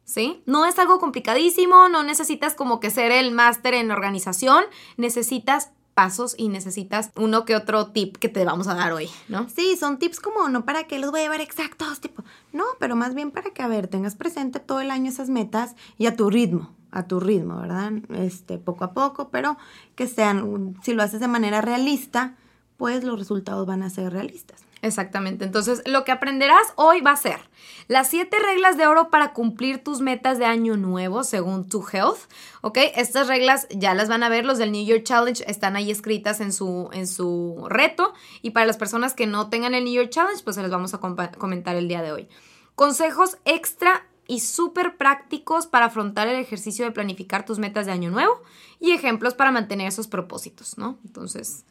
¿Sí? 0.09 0.43
No 0.47 0.65
es 0.65 0.79
algo 0.79 0.99
complicadísimo, 0.99 1.89
no 1.89 2.03
necesitas 2.03 2.55
como 2.55 2.81
que 2.81 2.91
ser 2.91 3.13
el 3.13 3.31
máster 3.31 3.75
en 3.75 3.91
organización, 3.91 4.65
necesitas 4.97 5.71
pasos 5.95 6.35
y 6.39 6.49
necesitas 6.49 7.11
uno 7.17 7.45
que 7.45 7.55
otro 7.55 7.89
tip 7.89 8.17
que 8.17 8.29
te 8.29 8.45
vamos 8.45 8.69
a 8.69 8.75
dar 8.75 8.93
hoy, 8.93 9.11
¿no? 9.29 9.49
Sí, 9.51 9.77
son 9.77 9.99
tips 9.99 10.21
como 10.21 10.49
no 10.49 10.65
para 10.65 10.85
que 10.85 10.99
los 10.99 11.11
voy 11.11 11.21
a 11.21 11.23
llevar 11.25 11.41
exactos, 11.43 12.01
tipo, 12.01 12.25
no, 12.53 12.65
pero 12.81 12.97
más 12.97 13.15
bien 13.15 13.31
para 13.31 13.51
que, 13.51 13.63
a 13.63 13.69
ver, 13.69 13.89
tengas 13.89 14.17
presente 14.17 14.61
todo 14.61 14.81
el 14.81 14.91
año 14.91 15.11
esas 15.11 15.29
metas 15.29 15.75
y 15.99 16.07
a 16.07 16.17
tu 16.17 16.31
ritmo, 16.31 16.73
a 16.91 17.07
tu 17.07 17.21
ritmo, 17.21 17.61
¿verdad? 17.61 17.93
Este, 18.15 18.57
poco 18.57 18.85
a 18.85 18.93
poco, 18.93 19.29
pero 19.29 19.59
que 19.95 20.07
sean, 20.07 20.75
si 20.83 20.95
lo 20.95 21.03
haces 21.03 21.21
de 21.21 21.29
manera 21.29 21.61
realista, 21.61 22.35
pues 22.79 23.05
los 23.05 23.19
resultados 23.19 23.67
van 23.67 23.83
a 23.83 23.91
ser 23.91 24.13
realistas. 24.13 24.63
Exactamente. 24.81 25.45
Entonces, 25.45 25.83
lo 25.85 26.05
que 26.05 26.13
aprenderás 26.13 26.73
hoy 26.77 27.01
va 27.01 27.11
a 27.11 27.17
ser 27.17 27.41
las 27.89 28.09
siete 28.09 28.39
reglas 28.39 28.77
de 28.77 28.87
oro 28.87 29.11
para 29.11 29.33
cumplir 29.33 29.83
tus 29.83 30.01
metas 30.01 30.39
de 30.39 30.45
año 30.45 30.77
nuevo 30.77 31.25
según 31.25 31.69
tu 31.69 31.85
health. 31.93 32.31
¿Ok? 32.61 32.79
Estas 32.95 33.27
reglas 33.27 33.67
ya 33.71 33.95
las 33.95 34.09
van 34.09 34.23
a 34.23 34.29
ver, 34.29 34.45
los 34.45 34.59
del 34.59 34.71
New 34.71 34.85
Year 34.85 35.03
Challenge 35.03 35.43
están 35.49 35.75
ahí 35.75 35.91
escritas 35.91 36.41
en 36.41 36.53
su, 36.53 36.89
en 36.93 37.09
su 37.09 37.67
reto. 37.69 38.15
Y 38.41 38.51
para 38.51 38.67
las 38.67 38.77
personas 38.77 39.13
que 39.13 39.27
no 39.27 39.51
tengan 39.51 39.75
el 39.75 39.83
New 39.83 39.95
Year 39.95 40.09
Challenge, 40.09 40.43
pues 40.45 40.55
se 40.55 40.63
les 40.63 40.71
vamos 40.71 40.95
a 40.95 40.99
comentar 40.99 41.75
el 41.75 41.89
día 41.89 42.01
de 42.01 42.13
hoy. 42.13 42.29
Consejos 42.77 43.39
extra 43.45 44.07
y 44.29 44.41
súper 44.41 44.97
prácticos 44.97 45.67
para 45.67 45.87
afrontar 45.87 46.29
el 46.29 46.39
ejercicio 46.39 46.85
de 46.85 46.93
planificar 46.93 47.45
tus 47.45 47.59
metas 47.59 47.87
de 47.87 47.93
año 47.93 48.11
nuevo 48.11 48.41
y 48.79 48.93
ejemplos 48.93 49.35
para 49.35 49.51
mantener 49.51 49.89
esos 49.89 50.07
propósitos, 50.07 50.79
¿no? 50.79 50.99
Entonces, 51.05 51.65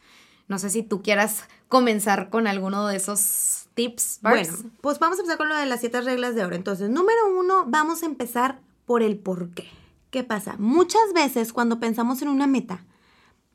no 0.48 0.60
sé 0.60 0.70
si 0.70 0.84
tú 0.84 1.02
quieras 1.02 1.44
comenzar 1.68 2.30
con 2.30 2.48
alguno 2.48 2.88
de 2.88 2.96
esos 2.96 3.68
tips. 3.74 4.20
Bueno, 4.22 4.54
pues 4.82 5.00
vamos 5.00 5.18
a 5.18 5.22
empezar 5.22 5.38
con 5.38 5.50
lo 5.50 5.56
de 5.56 5.66
las 5.66 5.82
siete 5.82 6.02
reglas 6.02 6.36
de 6.36 6.44
oro. 6.44 6.56
Entonces, 6.56 6.90
número 6.90 7.20
uno, 7.38 7.66
vamos 7.68 8.04
a 8.04 8.06
empezar 8.06 8.60
por 8.86 9.04
el 9.04 9.18
por 9.18 9.50
qué. 9.52 9.68
¿Qué 10.10 10.24
pasa? 10.24 10.56
Muchas 10.58 11.14
veces 11.14 11.52
cuando 11.52 11.80
pensamos 11.80 12.22
en 12.22 12.30
una 12.30 12.48
meta, 12.48 12.86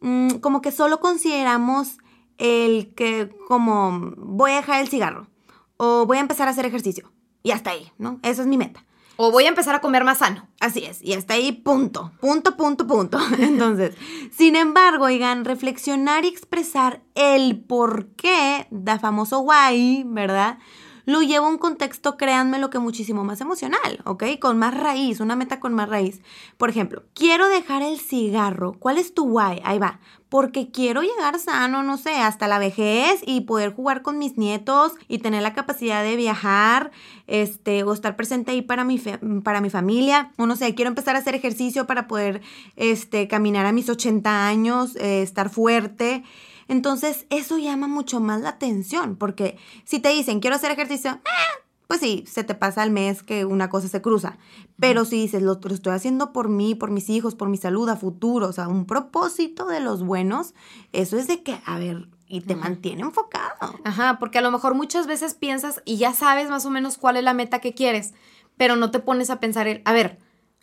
mm, 0.01 0.35
como 0.37 0.61
que 0.61 0.71
solo 0.71 1.01
consideramos 1.01 1.97
el 2.39 2.95
que 2.95 3.35
como 3.49 4.13
voy 4.17 4.53
a 4.53 4.57
dejar 4.57 4.81
el 4.81 4.89
cigarro 4.89 5.29
o 5.77 6.07
voy 6.07 6.19
a 6.19 6.21
empezar 6.21 6.49
a 6.49 6.51
hacer 6.51 6.67
ejercicio 6.67 7.11
y 7.43 7.53
hasta 7.53 7.71
ahí, 7.71 7.91
¿no? 7.99 8.21
Esa 8.23 8.43
es 8.43 8.49
mi 8.49 8.59
meta. 8.59 8.85
O 9.17 9.31
voy 9.31 9.45
a 9.45 9.49
empezar 9.49 9.75
a 9.75 9.81
comer 9.81 10.05
más 10.05 10.19
sano. 10.19 10.49
Así 10.61 10.85
es, 10.85 11.03
y 11.03 11.13
hasta 11.15 11.35
ahí 11.35 11.53
punto, 11.53 12.13
punto, 12.21 12.57
punto, 12.57 12.87
punto. 12.87 13.19
Entonces, 13.39 13.95
sin 14.31 14.57
embargo, 14.57 15.05
oigan, 15.05 15.45
reflexionar 15.45 16.25
y 16.25 16.29
expresar 16.29 17.03
el 17.15 17.61
por 17.61 18.09
qué 18.17 18.67
da 18.71 18.99
famoso 18.99 19.41
why, 19.41 20.05
¿verdad? 20.07 20.59
Lo 21.05 21.23
llevo 21.23 21.47
a 21.47 21.51
un 21.51 21.59
contexto, 21.59 22.17
créanme, 22.17 22.59
lo 22.59 22.71
que 22.71 22.79
muchísimo 22.79 23.25
más 23.25 23.41
emocional, 23.41 24.01
¿ok? 24.05 24.25
Con 24.41 24.59
más 24.59 24.75
raíz, 24.75 25.21
una 25.21 25.37
meta 25.37 25.61
con 25.61 25.75
más 25.75 25.89
raíz. 25.89 26.21
Por 26.57 26.71
ejemplo, 26.71 27.03
quiero 27.15 27.49
dejar 27.49 27.83
el 27.83 27.99
cigarro. 27.99 28.75
¿Cuál 28.79 28.99
es 28.99 29.15
tu 29.15 29.25
why? 29.25 29.61
Ahí 29.65 29.79
va. 29.79 30.01
Porque 30.29 30.71
quiero 30.71 31.03
llegar 31.03 31.39
sano, 31.39 31.83
no 31.83 31.99
sé, 31.99 32.15
hasta 32.15 32.49
la 32.49 32.59
vejez 32.59 33.21
y 33.27 33.43
poder 33.43 33.75
jugar 33.75 34.01
con 34.01 34.19
mis 34.19 34.39
nietos 34.39 34.93
y 35.07 35.19
tener 35.19 35.43
la 35.43 35.53
capacidad 35.53 36.03
de 36.03 36.17
viajar, 36.17 36.91
este, 37.27 37.83
o 37.83 37.93
estar 37.93 38.17
presente 38.17 38.53
ahí 38.53 38.63
para 38.63 38.85
mi, 38.85 38.99
para 39.45 39.61
mi 39.61 39.69
familia. 39.69 40.33
O 40.39 40.47
no 40.47 40.57
sé, 40.57 40.75
quiero 40.75 40.89
empezar 40.89 41.17
a 41.17 41.19
hacer 41.19 41.35
ejercicio 41.35 41.87
para 41.87 42.07
poder, 42.09 42.41
este, 42.77 43.29
caminar 43.29 43.67
a 43.67 43.73
mis 43.73 43.91
80 43.91 44.47
años, 44.47 44.97
eh, 44.97 45.23
estar 45.23 45.51
fuerte. 45.51 46.25
Entonces, 46.69 47.27
eso 47.31 47.59
llama 47.59 47.89
mucho 47.89 48.21
más 48.21 48.41
la 48.41 48.51
atención, 48.51 49.17
porque 49.17 49.59
si 49.85 50.01
te 50.01 50.11
dicen, 50.11 50.41
quiero 50.41 50.57
hacer 50.57 50.71
ejercicio, 50.71 51.11
ah, 51.11 51.63
pues 51.93 52.01
sí, 52.01 52.25
se 52.27 52.43
te 52.43 52.55
pasa 52.55 52.81
al 52.81 52.91
mes 52.91 53.23
que 53.23 53.45
una 53.45 53.69
cosa 53.69 53.87
se 53.87 54.01
cruza. 54.01 54.39
Pero 54.81 55.05
si 55.05 55.17
dices, 55.17 55.43
lo, 55.43 55.61
estoy 55.63 55.93
haciendo 55.93 56.33
por 56.33 56.49
mí, 56.49 56.75
por 56.75 56.91
mis 56.91 57.11
hijos, 57.11 57.35
por 57.35 57.51
mi 57.51 57.59
salud 57.59 57.87
a 57.91 57.97
futuro, 57.97 58.49
o 58.49 58.53
sea, 58.55 58.67
un 58.67 58.87
propósito 58.87 59.67
de 59.67 59.81
los 59.81 60.03
buenos, 60.03 60.55
eso 60.93 61.19
es 61.19 61.27
de 61.27 61.43
que, 61.43 61.61
a 61.67 61.79
ver, 61.79 62.09
y 62.27 62.41
te 62.41 62.57
mantiene 62.57 63.03
enfocado. 63.03 63.79
Ajá, 63.85 64.19
porque 64.19 64.39
a 64.39 64.41
lo 64.41 64.51
mejor 64.51 64.75
muchas 64.75 65.07
veces 65.07 65.35
piensas 65.35 65.83
y 65.85 65.99
ya 65.99 66.15
sabes 66.15 66.49
más 66.49 66.65
o 66.65 66.71
menos 66.71 66.97
cuál 66.97 67.19
es 67.19 67.25
la 67.25 67.35
meta 67.35 67.59
que 67.59 67.75
quieres, 67.75 68.15
pero 68.57 68.77
no 68.77 68.91
te 68.91 68.99
pones 68.99 69.29
a 69.29 69.39
pensar, 69.39 69.69
el, 69.69 69.83
a 69.85 69.93
ver, 69.93 70.19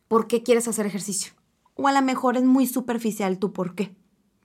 ¿por 0.07 0.25
qué 0.25 0.41
quieres 0.41 0.67
hacer 0.67 0.87
ejercicio? 0.87 1.33
O 1.75 1.87
a 1.87 1.91
lo 1.91 2.01
mejor 2.01 2.37
es 2.37 2.43
muy 2.43 2.65
superficial 2.65 3.37
tu 3.37 3.53
por 3.53 3.75
qué. 3.75 3.95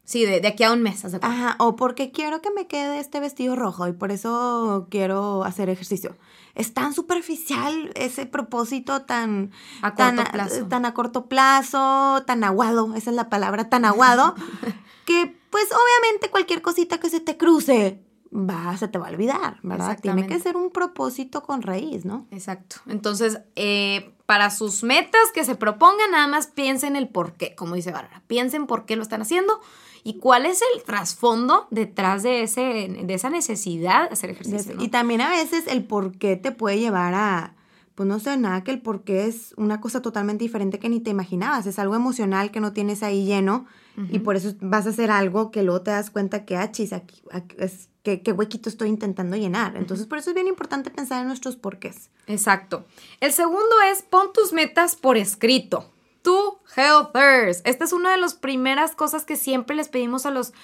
Sí, 0.04 0.26
de, 0.26 0.46
aquí 0.46 0.62
a 0.64 0.72
un 0.72 0.82
mes. 0.82 1.02
Ajá, 1.22 1.56
o 1.58 1.76
porque 1.76 2.10
quiero 2.10 2.42
que 2.42 2.50
me 2.50 2.66
quede 2.66 2.98
este 2.98 3.20
vestido 3.20 3.56
rojo 3.56 3.88
y 3.88 3.92
por 3.92 4.12
eso 4.12 4.86
quiero 4.90 5.44
hacer 5.44 5.70
ejercicio. 5.70 6.16
Es 6.54 6.74
tan 6.74 6.92
superficial 6.92 7.90
ese 7.94 8.26
propósito 8.26 9.02
tan 9.02 9.50
a 9.80 9.94
tan, 9.94 10.16
corto 10.16 10.32
plazo. 10.32 10.66
tan 10.66 10.84
a 10.84 10.94
corto 10.94 11.26
plazo, 11.26 12.22
tan 12.26 12.44
aguado, 12.44 12.94
esa 12.94 13.10
es 13.10 13.16
la 13.16 13.30
palabra, 13.30 13.70
tan 13.70 13.86
aguado, 13.86 14.34
que 15.06 15.36
pues 15.50 15.66
obviamente 15.72 16.30
cualquier 16.30 16.60
cosita 16.60 16.98
que 16.98 17.08
se 17.08 17.20
te 17.20 17.38
cruce, 17.38 18.02
va, 18.30 18.76
se 18.76 18.88
te 18.88 18.98
va 18.98 19.06
a 19.06 19.10
olvidar, 19.10 19.58
¿verdad? 19.62 19.98
Tiene 20.00 20.26
que 20.26 20.38
ser 20.38 20.56
un 20.56 20.70
propósito 20.70 21.42
con 21.42 21.62
raíz, 21.62 22.04
¿no? 22.04 22.26
Exacto. 22.30 22.76
Entonces, 22.86 23.40
eh, 23.56 24.12
para 24.26 24.50
sus 24.50 24.82
metas 24.82 25.32
que 25.32 25.44
se 25.44 25.54
propongan, 25.54 26.10
nada 26.10 26.26
más 26.26 26.48
piensen 26.48 26.94
el 26.94 27.08
por 27.08 27.34
qué, 27.34 27.54
como 27.54 27.74
dice 27.74 27.90
Bárbara. 27.90 28.22
Piensen 28.26 28.66
por 28.66 28.84
qué 28.84 28.96
lo 28.96 29.02
están 29.02 29.22
haciendo 29.22 29.60
y 30.04 30.18
cuál 30.18 30.44
es 30.44 30.60
el 30.74 30.82
trasfondo 30.82 31.66
detrás 31.70 32.22
de, 32.22 32.42
ese, 32.42 32.60
de 32.60 33.14
esa 33.14 33.30
necesidad 33.30 34.08
de 34.08 34.12
hacer 34.12 34.30
ejercicio. 34.30 34.76
Y 34.78 34.88
también 34.88 35.22
a 35.22 35.30
veces 35.30 35.64
el 35.66 35.82
por 35.82 36.18
qué 36.18 36.36
te 36.36 36.52
puede 36.52 36.78
llevar 36.78 37.14
a, 37.14 37.54
pues 37.94 38.06
no 38.06 38.20
sé, 38.20 38.36
nada 38.36 38.62
que 38.62 38.70
el 38.70 38.82
por 38.82 39.02
qué 39.02 39.26
es 39.26 39.54
una 39.56 39.80
cosa 39.80 40.02
totalmente 40.02 40.44
diferente 40.44 40.78
que 40.78 40.90
ni 40.90 41.00
te 41.00 41.08
imaginabas. 41.08 41.66
Es 41.66 41.78
algo 41.78 41.94
emocional 41.94 42.50
que 42.50 42.60
no 42.60 42.74
tienes 42.74 43.02
ahí 43.02 43.24
lleno 43.24 43.64
y 44.10 44.18
por 44.18 44.36
eso 44.36 44.52
vas 44.60 44.86
a 44.86 44.90
hacer 44.90 45.10
algo 45.10 45.50
que 45.50 45.62
luego 45.62 45.82
te 45.82 45.92
das 45.92 46.10
cuenta 46.10 46.44
que, 46.44 46.56
ah, 46.56 46.70
chis, 46.70 46.92
aquí, 46.92 47.22
es, 47.56 47.88
¿qué, 48.02 48.20
huequito 48.32 48.68
estoy 48.68 48.88
intentando 48.88 49.36
llenar. 49.36 49.76
Entonces, 49.76 50.06
por 50.06 50.18
eso 50.18 50.30
es 50.30 50.34
bien 50.34 50.48
importante 50.48 50.90
pensar 50.90 51.22
en 51.22 51.28
nuestros 51.28 51.56
porqués. 51.56 52.10
Exacto. 52.26 52.84
El 53.20 53.32
segundo 53.32 53.76
es 53.90 54.02
pon 54.02 54.32
tus 54.34 54.52
metas 54.52 54.96
por 54.96 55.16
escrito 55.16 55.93
tu 56.24 56.58
healthers. 56.74 57.60
Esta 57.64 57.84
es 57.84 57.92
una 57.92 58.10
de 58.10 58.16
las 58.16 58.34
primeras 58.34 58.96
cosas 58.96 59.24
que 59.24 59.36
siempre 59.36 59.76
les 59.76 59.88
pedimos 59.88 60.24
a 60.26 60.30
los 60.30 60.54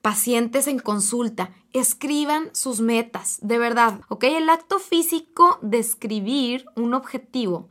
pacientes 0.00 0.68
en 0.68 0.78
consulta. 0.78 1.50
Escriban 1.72 2.54
sus 2.54 2.80
metas, 2.80 3.38
de 3.42 3.58
verdad, 3.58 4.00
¿ok? 4.08 4.24
El 4.24 4.48
acto 4.48 4.78
físico 4.78 5.58
de 5.60 5.80
escribir 5.80 6.66
un 6.76 6.94
objetivo 6.94 7.68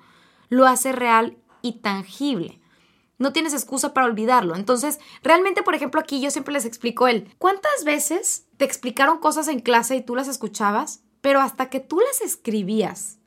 lo 0.50 0.68
hace 0.68 0.92
real 0.92 1.38
y 1.62 1.80
tangible. 1.80 2.60
No 3.18 3.32
tienes 3.34 3.54
excusa 3.54 3.94
para 3.94 4.08
olvidarlo. 4.08 4.56
Entonces, 4.56 5.00
realmente, 5.24 5.64
por 5.64 5.74
ejemplo, 5.74 6.02
aquí 6.02 6.22
yo 6.22 6.30
siempre 6.30 6.54
les 6.54 6.66
explico 6.66 7.08
él, 7.08 7.34
¿cuántas 7.40 7.86
veces 7.86 8.46
te 8.58 8.66
explicaron 8.66 9.20
cosas 9.20 9.48
en 9.48 9.62
clase 9.62 9.96
y 9.96 10.04
tú 10.04 10.16
las 10.16 10.28
escuchabas, 10.28 11.02
pero 11.22 11.40
hasta 11.40 11.70
que 11.70 11.80
tú 11.80 12.00
las 12.00 12.22
escribías? 12.22 13.20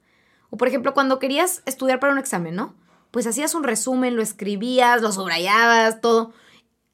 O, 0.50 0.58
por 0.58 0.68
ejemplo, 0.68 0.92
cuando 0.92 1.18
querías 1.18 1.62
estudiar 1.64 2.00
para 2.00 2.12
un 2.12 2.18
examen, 2.18 2.54
¿no? 2.54 2.74
Pues 3.10 3.26
hacías 3.26 3.54
un 3.54 3.64
resumen, 3.64 4.16
lo 4.16 4.22
escribías, 4.22 5.02
lo 5.02 5.12
subrayabas, 5.12 6.00
todo. 6.00 6.32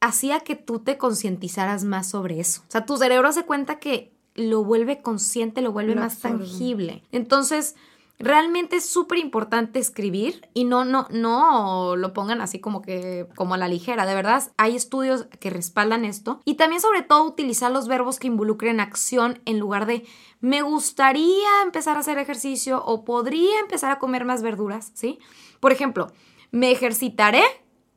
Hacía 0.00 0.40
que 0.40 0.56
tú 0.56 0.80
te 0.80 0.99
concientizaras 0.99 1.85
más 1.85 2.08
sobre 2.08 2.40
eso. 2.40 2.62
O 2.68 2.70
sea, 2.70 2.87
tu 2.87 2.96
cerebro 2.96 3.32
se 3.32 3.44
cuenta 3.44 3.78
que 3.78 4.12
lo 4.35 4.64
vuelve 4.64 5.00
consciente, 5.00 5.62
lo 5.62 5.73
vuelve 5.73 5.94
más 5.94 6.20
tangible. 6.20 7.02
Entonces, 7.12 7.75
realmente 8.18 8.76
es 8.76 8.88
súper 8.88 9.18
importante 9.18 9.78
escribir 9.78 10.49
y 10.54 10.64
no, 10.64 10.85
no, 10.85 11.06
no 11.11 11.96
lo 11.96 12.12
pongan 12.12 12.40
así 12.40 12.61
como 12.61 12.82
que, 12.82 13.28
como 13.37 13.54
a 13.54 13.58
la 13.58 13.68
ligera. 13.68 14.06
De 14.06 14.14
verdad, 14.14 14.50
hay 14.56 14.76
estudios 14.76 15.26
que 15.38 15.50
respaldan 15.50 16.04
esto. 16.04 16.40
Y 16.44 16.54
también, 16.54 16.80
sobre 16.80 17.02
todo, 17.02 17.25
utilizar 17.25 17.70
los 17.70 17.88
verbos 17.88 18.18
que 18.18 18.26
involucren 18.26 18.80
acción 18.80 19.40
en 19.44 19.58
lugar 19.58 19.87
de 19.87 20.06
me 20.40 20.62
gustaría 20.62 21.62
empezar 21.62 21.96
a 21.96 22.00
hacer 22.00 22.18
ejercicio 22.18 22.82
o 22.85 23.04
podría 23.04 23.58
empezar 23.61 23.90
a 23.90 23.99
comer 23.99 24.25
más 24.25 24.42
verduras, 24.42 24.92
¿sí? 24.94 25.18
Por 25.61 25.73
ejemplo, 25.73 26.12
me 26.50 26.70
ejercitaré 26.70 27.42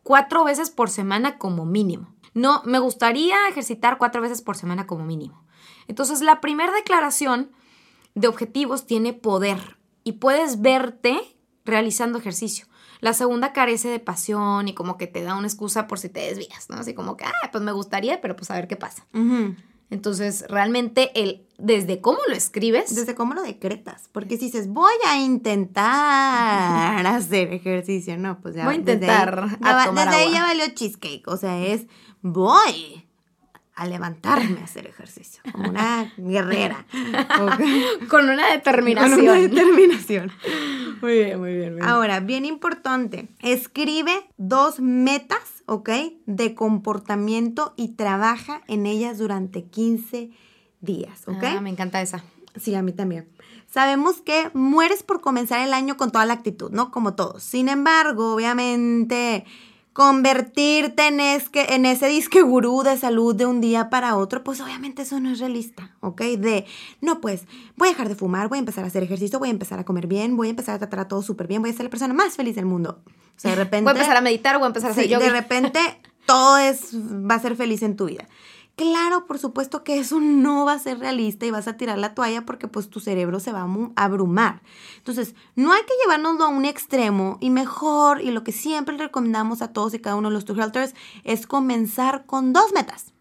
cuatro 0.04 0.44
veces 0.44 0.70
por 0.70 0.90
semana 0.90 1.38
como 1.38 1.66
mínimo. 1.66 2.14
No, 2.34 2.62
me 2.66 2.80
gustaría 2.80 3.48
ejercitar 3.50 3.98
cuatro 3.98 4.22
veces 4.22 4.42
por 4.42 4.56
semana 4.56 4.88
como 4.88 5.06
mínimo. 5.06 5.44
Entonces, 5.88 6.22
la 6.22 6.42
primera 6.42 6.72
declaración 6.72 7.52
de 8.16 8.28
objetivos 8.28 8.86
tiene 8.86 9.14
poder 9.14 9.79
y 10.04 10.14
puedes 10.14 10.62
verte 10.62 11.20
realizando 11.66 12.18
ejercicio. 12.20 12.66
La 13.02 13.14
segunda 13.14 13.54
carece 13.54 13.88
de 13.88 14.00
pasión 14.00 14.68
y 14.68 14.74
como 14.74 14.98
que 14.98 15.08
te 15.08 15.24
da 15.24 15.36
una 15.36 15.48
excusa 15.48 15.88
por 15.88 16.00
si 16.00 16.10
te 16.10 16.20
desvías, 16.20 16.70
¿no? 16.70 16.78
Así 16.78 16.94
como 16.94 17.16
que, 17.16 17.26
ah, 17.26 17.50
pues 17.52 17.64
me 17.64 17.72
gustaría, 17.72 18.20
pero 18.20 18.36
pues 18.36 18.52
a 18.52 18.56
ver 18.56 18.68
qué 18.68 18.76
pasa. 18.76 19.08
Entonces, 19.90 20.46
realmente 20.50 21.12
el 21.20 21.46
desde 21.58 22.02
cómo 22.02 22.20
lo 22.28 22.36
escribes. 22.36 22.94
Desde 22.96 23.16
cómo 23.16 23.34
lo 23.34 23.42
decretas. 23.42 24.10
Porque 24.12 24.38
si 24.38 24.46
dices, 24.46 24.68
voy 24.68 24.94
a 25.08 25.18
intentar 25.18 25.86
hacer 27.08 27.54
ejercicio, 27.54 28.18
no, 28.18 28.40
pues 28.42 28.56
ya. 28.56 28.66
Voy 28.66 28.76
a 28.76 28.78
intentar. 28.78 29.60
Desde 29.60 29.70
ahí, 29.70 29.96
desde 29.96 30.16
ahí 30.16 30.32
ya 30.32 30.44
valió 30.44 30.66
cheesecake. 30.74 31.28
O 31.28 31.38
sea, 31.38 31.66
es 31.66 31.88
voy 32.22 33.09
a 33.80 33.88
levantarme 33.88 34.60
a 34.60 34.66
hacer 34.66 34.88
ejercicio, 34.88 35.42
como 35.54 35.70
una 35.70 36.14
guerrera. 36.18 36.86
Con 38.10 38.30
una 38.30 38.52
determinación. 38.52 39.12
Con 39.12 39.22
una 39.22 39.36
determinación. 39.36 40.32
Muy 41.02 41.14
bien, 41.14 41.40
muy 41.40 41.54
bien, 41.54 41.74
muy 41.74 41.82
bien. 41.82 41.84
Ahora, 41.84 42.20
bien 42.20 42.44
importante, 42.44 43.30
escribe 43.40 44.12
dos 44.36 44.82
metas, 44.82 45.64
¿ok? 45.66 45.90
De 46.26 46.56
comportamiento 46.56 47.74
y 47.78 47.96
trabaja 47.96 48.64
en 48.68 48.86
ellas 48.86 49.18
durante 49.18 49.64
15 49.64 50.30
días, 50.82 51.26
¿ok? 51.28 51.44
Ah, 51.44 51.62
me 51.62 51.70
encanta 51.70 52.02
esa. 52.02 52.22
Sí, 52.58 52.76
a 52.76 52.82
mí 52.82 52.92
también. 52.92 53.30
Sabemos 53.68 54.20
que 54.20 54.52
mueres 54.54 55.04
por 55.04 55.22
comenzar 55.22 55.66
el 55.66 55.74
año 55.74 55.96
con 55.96 56.12
toda 56.12 56.26
la 56.26 56.34
actitud, 56.34 56.70
¿no? 56.70 56.92
Como 56.92 57.16
todos. 57.16 57.44
Sin 57.44 57.70
embargo, 57.70 58.34
obviamente 58.36 59.46
convertirte 60.00 61.08
en, 61.08 61.20
en 61.20 61.86
ese 61.86 62.08
disque 62.08 62.42
gurú 62.42 62.84
de 62.84 62.96
salud 62.96 63.36
de 63.36 63.46
un 63.46 63.60
día 63.60 63.90
para 63.90 64.16
otro, 64.16 64.46
pues 64.46 64.62
obviamente 64.62 65.02
eso 65.02 65.20
no 65.20 65.30
es 65.30 65.40
realista, 65.40 65.94
¿ok? 66.00 66.22
De, 66.38 66.66
no, 67.02 67.20
pues 67.20 67.44
voy 67.76 67.90
a 67.90 67.92
dejar 67.92 68.08
de 68.08 68.16
fumar, 68.16 68.48
voy 68.48 68.60
a 68.60 68.62
empezar 68.62 68.86
a 68.86 68.88
hacer 68.88 69.04
ejercicio, 69.04 69.40
voy 69.40 69.50
a 69.50 69.52
empezar 69.52 69.78
a 69.78 69.84
comer 69.84 70.08
bien, 70.08 70.38
voy 70.38 70.48
a 70.48 70.52
empezar 70.52 70.76
a 70.76 70.78
tratar 70.78 71.02
a 71.02 71.08
todo 71.10 71.22
súper 71.22 71.48
bien, 71.48 71.62
voy 71.62 71.72
a 71.72 71.74
ser 71.74 71.84
la 71.84 71.90
persona 71.90 72.14
más 72.14 72.38
feliz 72.38 72.56
del 72.56 72.66
mundo. 72.66 73.02
O 73.06 73.40
sea, 73.42 73.52
de 73.52 73.58
repente... 73.58 73.84
Voy 73.84 73.90
a 73.90 73.96
empezar 73.98 74.16
a 74.16 74.22
meditar, 74.22 74.56
voy 74.58 74.64
a 74.64 74.68
empezar 74.68 74.92
a 74.92 74.94
hacer 74.94 75.04
sí, 75.04 75.14
De 75.14 75.30
repente 75.32 75.82
todo 76.26 76.58
es, 76.58 76.96
va 76.96 77.36
a 77.36 77.40
ser 77.40 77.58
feliz 77.58 77.84
en 77.84 77.98
tu 77.98 78.06
vida. 78.06 78.26
Claro, 78.80 79.26
por 79.28 79.40
supuesto 79.40 79.84
que 79.84 80.00
eso 80.00 80.22
no 80.22 80.64
va 80.64 80.72
a 80.72 80.80
ser 80.80 81.00
realista 81.00 81.46
y 81.46 81.52
vas 81.52 81.68
a 81.68 81.76
tirar 81.76 81.98
la 81.98 82.16
toalla 82.16 82.46
porque 82.46 82.70
pues 82.70 82.90
tu 82.90 83.02
cerebro 83.02 83.42
se 83.42 83.52
va 83.52 83.64
a 83.64 84.06
abrumar. 84.06 84.62
Entonces, 84.96 85.36
no 85.58 85.74
hay 85.74 85.82
que 85.82 85.92
llevárnoslo 86.02 86.46
a 86.46 86.48
un 86.48 86.64
extremo 86.64 87.38
y 87.42 87.50
mejor, 87.50 88.22
y 88.22 88.32
lo 88.32 88.46
que 88.46 88.54
siempre 88.54 88.96
recomendamos 88.96 89.62
a 89.62 89.74
todos 89.74 89.94
y 89.94 90.00
cada 90.00 90.16
uno 90.16 90.30
de 90.30 90.36
los 90.36 90.46
two 90.46 90.56
es 91.26 91.46
comenzar 91.46 92.26
con 92.26 92.54
dos 92.54 92.72
metas. 92.72 93.12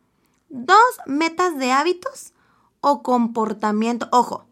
Dos 0.49 0.79
metas 1.07 1.59
de 1.59 1.73
hábitos 1.73 2.35
o 2.81 3.03
comportamiento. 3.03 4.07
Ojo, 4.13 4.47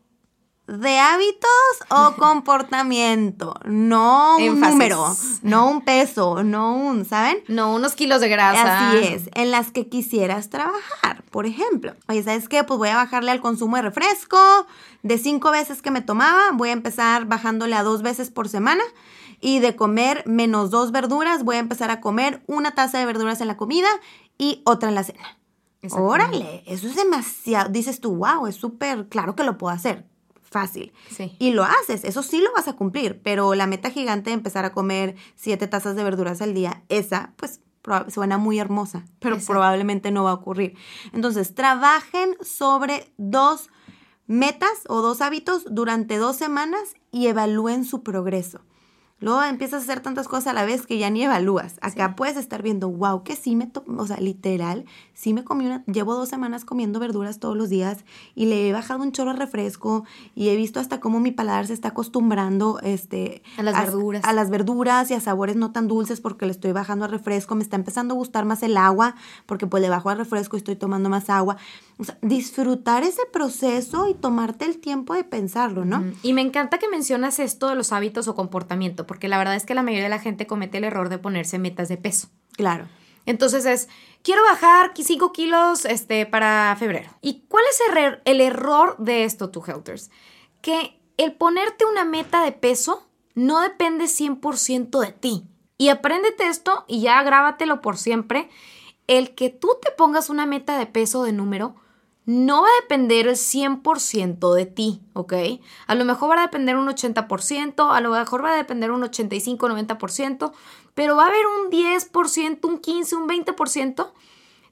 de 0.66 0.98
hábitos 0.98 1.50
o 1.90 2.14
comportamiento, 2.18 3.54
no 3.64 4.36
un 4.36 4.60
número, 4.60 5.14
no 5.42 5.70
un 5.70 5.80
peso, 5.82 6.42
no 6.42 6.74
un, 6.74 7.04
¿saben? 7.04 7.38
No 7.48 7.74
unos 7.74 7.94
kilos 7.94 8.20
de 8.20 8.28
grasa. 8.28 8.90
Así 8.90 8.98
es, 8.98 9.30
en 9.34 9.50
las 9.50 9.70
que 9.70 9.88
quisieras 9.88 10.50
trabajar, 10.50 11.22
por 11.30 11.46
ejemplo. 11.46 11.94
Oye, 12.08 12.22
¿sabes 12.22 12.48
qué? 12.48 12.64
Pues 12.64 12.78
voy 12.78 12.88
a 12.88 12.96
bajarle 12.96 13.30
al 13.30 13.40
consumo 13.40 13.76
de 13.76 13.82
refresco, 13.82 14.38
de 15.02 15.18
cinco 15.18 15.50
veces 15.50 15.82
que 15.82 15.90
me 15.90 16.00
tomaba, 16.00 16.50
voy 16.52 16.70
a 16.70 16.72
empezar 16.72 17.26
bajándole 17.26 17.76
a 17.76 17.82
dos 17.82 18.02
veces 18.02 18.30
por 18.30 18.48
semana. 18.48 18.82
Y 19.38 19.58
de 19.58 19.76
comer 19.76 20.22
menos 20.26 20.70
dos 20.70 20.92
verduras, 20.92 21.44
voy 21.44 21.56
a 21.56 21.58
empezar 21.58 21.90
a 21.90 22.00
comer 22.00 22.42
una 22.46 22.70
taza 22.70 22.98
de 22.98 23.04
verduras 23.04 23.42
en 23.42 23.48
la 23.48 23.58
comida 23.58 23.88
y 24.38 24.62
otra 24.64 24.88
en 24.88 24.94
la 24.94 25.04
cena. 25.04 25.38
Órale, 25.90 26.64
eso 26.66 26.88
es 26.88 26.96
demasiado. 26.96 27.68
Dices 27.68 28.00
tú, 28.00 28.16
wow, 28.16 28.46
es 28.46 28.56
súper 28.56 29.08
claro 29.08 29.36
que 29.36 29.44
lo 29.44 29.58
puedo 29.58 29.74
hacer 29.74 30.06
fácil. 30.50 30.92
Sí. 31.10 31.36
Y 31.38 31.52
lo 31.52 31.64
haces, 31.64 32.04
eso 32.04 32.22
sí 32.22 32.40
lo 32.40 32.52
vas 32.54 32.68
a 32.68 32.74
cumplir, 32.74 33.20
pero 33.22 33.54
la 33.54 33.66
meta 33.66 33.90
gigante 33.90 34.30
de 34.30 34.34
empezar 34.34 34.64
a 34.64 34.72
comer 34.72 35.16
siete 35.34 35.66
tazas 35.66 35.96
de 35.96 36.04
verduras 36.04 36.40
al 36.42 36.54
día, 36.54 36.82
esa 36.88 37.32
pues 37.36 37.60
suena 38.08 38.38
muy 38.38 38.58
hermosa, 38.58 39.04
pero 39.20 39.36
Exacto. 39.36 39.52
probablemente 39.52 40.10
no 40.10 40.24
va 40.24 40.30
a 40.30 40.34
ocurrir. 40.34 40.76
Entonces, 41.12 41.54
trabajen 41.54 42.36
sobre 42.40 43.12
dos 43.16 43.70
metas 44.26 44.82
o 44.88 45.02
dos 45.02 45.20
hábitos 45.20 45.64
durante 45.70 46.16
dos 46.16 46.36
semanas 46.36 46.94
y 47.12 47.28
evalúen 47.28 47.84
su 47.84 48.02
progreso. 48.02 48.60
Luego 49.18 49.42
empiezas 49.42 49.80
a 49.80 49.84
hacer 49.84 50.00
tantas 50.00 50.28
cosas 50.28 50.48
a 50.48 50.52
la 50.52 50.66
vez 50.66 50.86
que 50.86 50.98
ya 50.98 51.08
ni 51.08 51.22
evalúas. 51.22 51.76
Acá 51.80 52.14
puedes 52.16 52.36
estar 52.36 52.62
viendo, 52.62 52.90
wow, 52.90 53.22
que 53.22 53.34
sí 53.34 53.56
me, 53.56 53.70
o 53.96 54.06
sea, 54.06 54.18
literal, 54.18 54.84
sí 55.14 55.32
me 55.32 55.42
comí 55.42 55.64
una, 55.64 55.82
llevo 55.86 56.14
dos 56.14 56.28
semanas 56.28 56.66
comiendo 56.66 57.00
verduras 57.00 57.38
todos 57.38 57.56
los 57.56 57.70
días 57.70 58.04
y 58.34 58.44
le 58.44 58.68
he 58.68 58.72
bajado 58.74 59.02
un 59.02 59.12
chorro 59.12 59.32
de 59.32 59.38
refresco 59.38 60.04
y 60.34 60.50
he 60.50 60.56
visto 60.56 60.80
hasta 60.80 61.00
cómo 61.00 61.18
mi 61.18 61.30
paladar 61.30 61.66
se 61.66 61.72
está 61.72 61.88
acostumbrando, 61.88 62.78
este, 62.82 63.42
A 63.56 63.62
las 63.62 63.74
verduras. 63.86 64.22
a 64.24 64.32
las 64.34 64.50
verduras 64.50 65.10
y 65.10 65.14
a 65.14 65.20
sabores 65.20 65.56
no 65.56 65.72
tan 65.72 65.88
dulces 65.88 66.20
porque 66.20 66.44
le 66.44 66.52
estoy 66.52 66.72
bajando 66.72 67.06
al 67.06 67.10
refresco, 67.10 67.54
me 67.54 67.62
está 67.62 67.76
empezando 67.76 68.12
a 68.12 68.16
gustar 68.18 68.44
más 68.44 68.62
el 68.62 68.76
agua 68.76 69.14
porque 69.46 69.66
pues 69.66 69.80
le 69.82 69.88
bajo 69.88 70.10
al 70.10 70.18
refresco 70.18 70.56
y 70.56 70.58
estoy 70.58 70.76
tomando 70.76 71.08
más 71.08 71.30
agua. 71.30 71.56
O 71.98 72.04
sea, 72.04 72.18
disfrutar 72.20 73.02
ese 73.02 73.22
proceso 73.32 74.06
y 74.08 74.12
tomarte 74.14 74.66
el 74.66 74.76
tiempo 74.78 75.14
de 75.14 75.24
pensarlo, 75.24 75.86
¿no? 75.86 76.04
Y 76.22 76.34
me 76.34 76.42
encanta 76.42 76.76
que 76.76 76.88
mencionas 76.88 77.38
esto 77.38 77.68
de 77.68 77.74
los 77.74 77.90
hábitos 77.92 78.28
o 78.28 78.34
comportamiento, 78.34 79.05
porque 79.06 79.28
la 79.28 79.38
verdad 79.38 79.54
es 79.56 79.64
que 79.64 79.74
la 79.74 79.82
mayoría 79.82 80.04
de 80.04 80.10
la 80.10 80.18
gente 80.18 80.46
comete 80.46 80.78
el 80.78 80.84
error 80.84 81.08
de 81.08 81.18
ponerse 81.18 81.58
metas 81.58 81.88
de 81.88 81.96
peso. 81.96 82.28
Claro. 82.52 82.88
Entonces 83.26 83.66
es, 83.66 83.88
quiero 84.22 84.42
bajar 84.44 84.92
5 84.94 85.32
kilos 85.32 85.84
este, 85.84 86.26
para 86.26 86.76
febrero. 86.78 87.10
¿Y 87.20 87.44
cuál 87.48 87.64
es 87.70 87.80
el, 87.90 87.96
er- 87.96 88.22
el 88.24 88.40
error 88.40 88.96
de 88.98 89.24
esto, 89.24 89.50
tu 89.50 89.64
Helters? 89.66 90.10
Que 90.60 91.00
el 91.16 91.32
ponerte 91.32 91.84
una 91.84 92.04
meta 92.04 92.44
de 92.44 92.52
peso 92.52 93.08
no 93.34 93.60
depende 93.60 94.04
100% 94.04 95.00
de 95.00 95.12
ti. 95.12 95.44
Y 95.78 95.88
apréndete 95.88 96.46
esto 96.46 96.84
y 96.88 97.00
ya 97.02 97.22
grábatelo 97.22 97.82
por 97.82 97.96
siempre. 97.98 98.48
El 99.08 99.34
que 99.34 99.50
tú 99.50 99.70
te 99.82 99.90
pongas 99.90 100.30
una 100.30 100.46
meta 100.46 100.78
de 100.78 100.86
peso 100.86 101.22
de 101.24 101.32
número 101.32 101.74
no 102.26 102.62
va 102.62 102.68
a 102.68 102.82
depender 102.82 103.28
el 103.28 103.36
100% 103.36 104.52
de 104.52 104.66
ti, 104.66 105.00
¿ok? 105.12 105.32
A 105.86 105.94
lo 105.94 106.04
mejor 106.04 106.30
va 106.30 106.40
a 106.40 106.46
depender 106.46 106.76
un 106.76 106.88
80%, 106.88 107.94
a 107.94 108.00
lo 108.00 108.10
mejor 108.10 108.44
va 108.44 108.52
a 108.52 108.56
depender 108.56 108.90
un 108.90 109.02
85-90%, 109.02 110.52
pero 110.94 111.16
va 111.16 111.24
a 111.24 111.28
haber 111.28 111.46
un 111.46 111.70
10%, 111.70 112.64
un 112.64 112.82
15%, 112.82 113.16
un 113.16 113.28
20% 113.28 114.12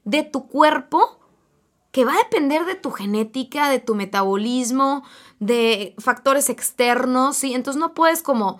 de 0.03 0.23
tu 0.23 0.47
cuerpo 0.47 1.19
que 1.91 2.03
va 2.03 2.13
a 2.13 2.17
depender 2.17 2.65
de 2.65 2.75
tu 2.75 2.91
genética, 2.91 3.69
de 3.69 3.79
tu 3.79 3.95
metabolismo, 3.95 5.05
de 5.39 5.95
factores 5.97 6.49
externos, 6.49 7.37
¿sí? 7.37 7.53
Entonces 7.53 7.79
no 7.79 7.93
puedes 7.93 8.21
como, 8.21 8.59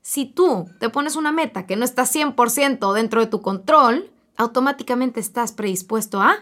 si 0.00 0.24
tú 0.24 0.66
te 0.80 0.88
pones 0.88 1.16
una 1.16 1.30
meta 1.30 1.66
que 1.66 1.76
no 1.76 1.84
está 1.84 2.04
100% 2.04 2.94
dentro 2.94 3.20
de 3.20 3.26
tu 3.26 3.42
control, 3.42 4.10
automáticamente 4.38 5.20
estás 5.20 5.52
predispuesto 5.52 6.22
a 6.22 6.38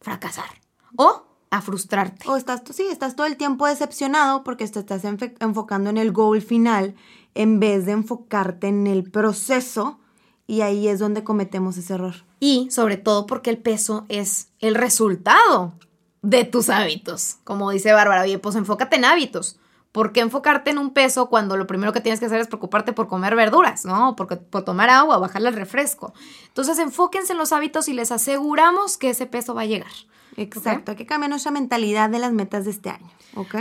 fracasar 0.00 0.63
o 0.96 1.24
a 1.50 1.60
frustrarte. 1.60 2.28
O 2.28 2.36
estás, 2.36 2.62
sí, 2.72 2.84
estás 2.90 3.14
todo 3.14 3.26
el 3.26 3.36
tiempo 3.36 3.66
decepcionado 3.66 4.42
porque 4.42 4.66
te 4.66 4.80
estás 4.80 5.02
enfocando 5.04 5.90
en 5.90 5.96
el 5.96 6.12
goal 6.12 6.42
final 6.42 6.94
en 7.34 7.60
vez 7.60 7.86
de 7.86 7.92
enfocarte 7.92 8.68
en 8.68 8.86
el 8.86 9.10
proceso 9.10 9.98
y 10.46 10.60
ahí 10.60 10.88
es 10.88 10.98
donde 10.98 11.24
cometemos 11.24 11.76
ese 11.76 11.94
error. 11.94 12.14
Y 12.40 12.68
sobre 12.70 12.96
todo 12.96 13.26
porque 13.26 13.50
el 13.50 13.58
peso 13.58 14.04
es 14.08 14.48
el 14.60 14.74
resultado 14.74 15.74
de 16.22 16.44
tus 16.44 16.70
hábitos. 16.70 17.36
Como 17.44 17.70
dice 17.70 17.92
Bárbara, 17.92 18.22
oye, 18.22 18.38
pues 18.38 18.56
enfócate 18.56 18.96
en 18.96 19.04
hábitos. 19.04 19.58
¿Por 19.92 20.12
qué 20.12 20.20
enfocarte 20.20 20.70
en 20.70 20.78
un 20.78 20.90
peso 20.90 21.28
cuando 21.28 21.56
lo 21.56 21.68
primero 21.68 21.92
que 21.92 22.00
tienes 22.00 22.18
que 22.18 22.26
hacer 22.26 22.40
es 22.40 22.48
preocuparte 22.48 22.92
por 22.92 23.06
comer 23.06 23.36
verduras, 23.36 23.84
¿no? 23.84 24.16
Porque, 24.16 24.36
por 24.36 24.64
tomar 24.64 24.90
agua, 24.90 25.18
bajarle 25.18 25.50
el 25.50 25.54
refresco. 25.54 26.12
Entonces 26.48 26.80
enfóquense 26.80 27.32
en 27.32 27.38
los 27.38 27.52
hábitos 27.52 27.88
y 27.88 27.92
les 27.92 28.10
aseguramos 28.10 28.98
que 28.98 29.10
ese 29.10 29.26
peso 29.26 29.54
va 29.54 29.62
a 29.62 29.66
llegar. 29.66 29.92
Exacto, 30.36 30.92
hay 30.92 30.96
que 30.96 31.06
cambiar 31.06 31.30
nuestra 31.30 31.52
mentalidad 31.52 32.10
de 32.10 32.18
las 32.18 32.32
metas 32.32 32.64
de 32.64 32.70
este 32.72 32.90
año, 32.90 33.10
¿ok? 33.34 33.54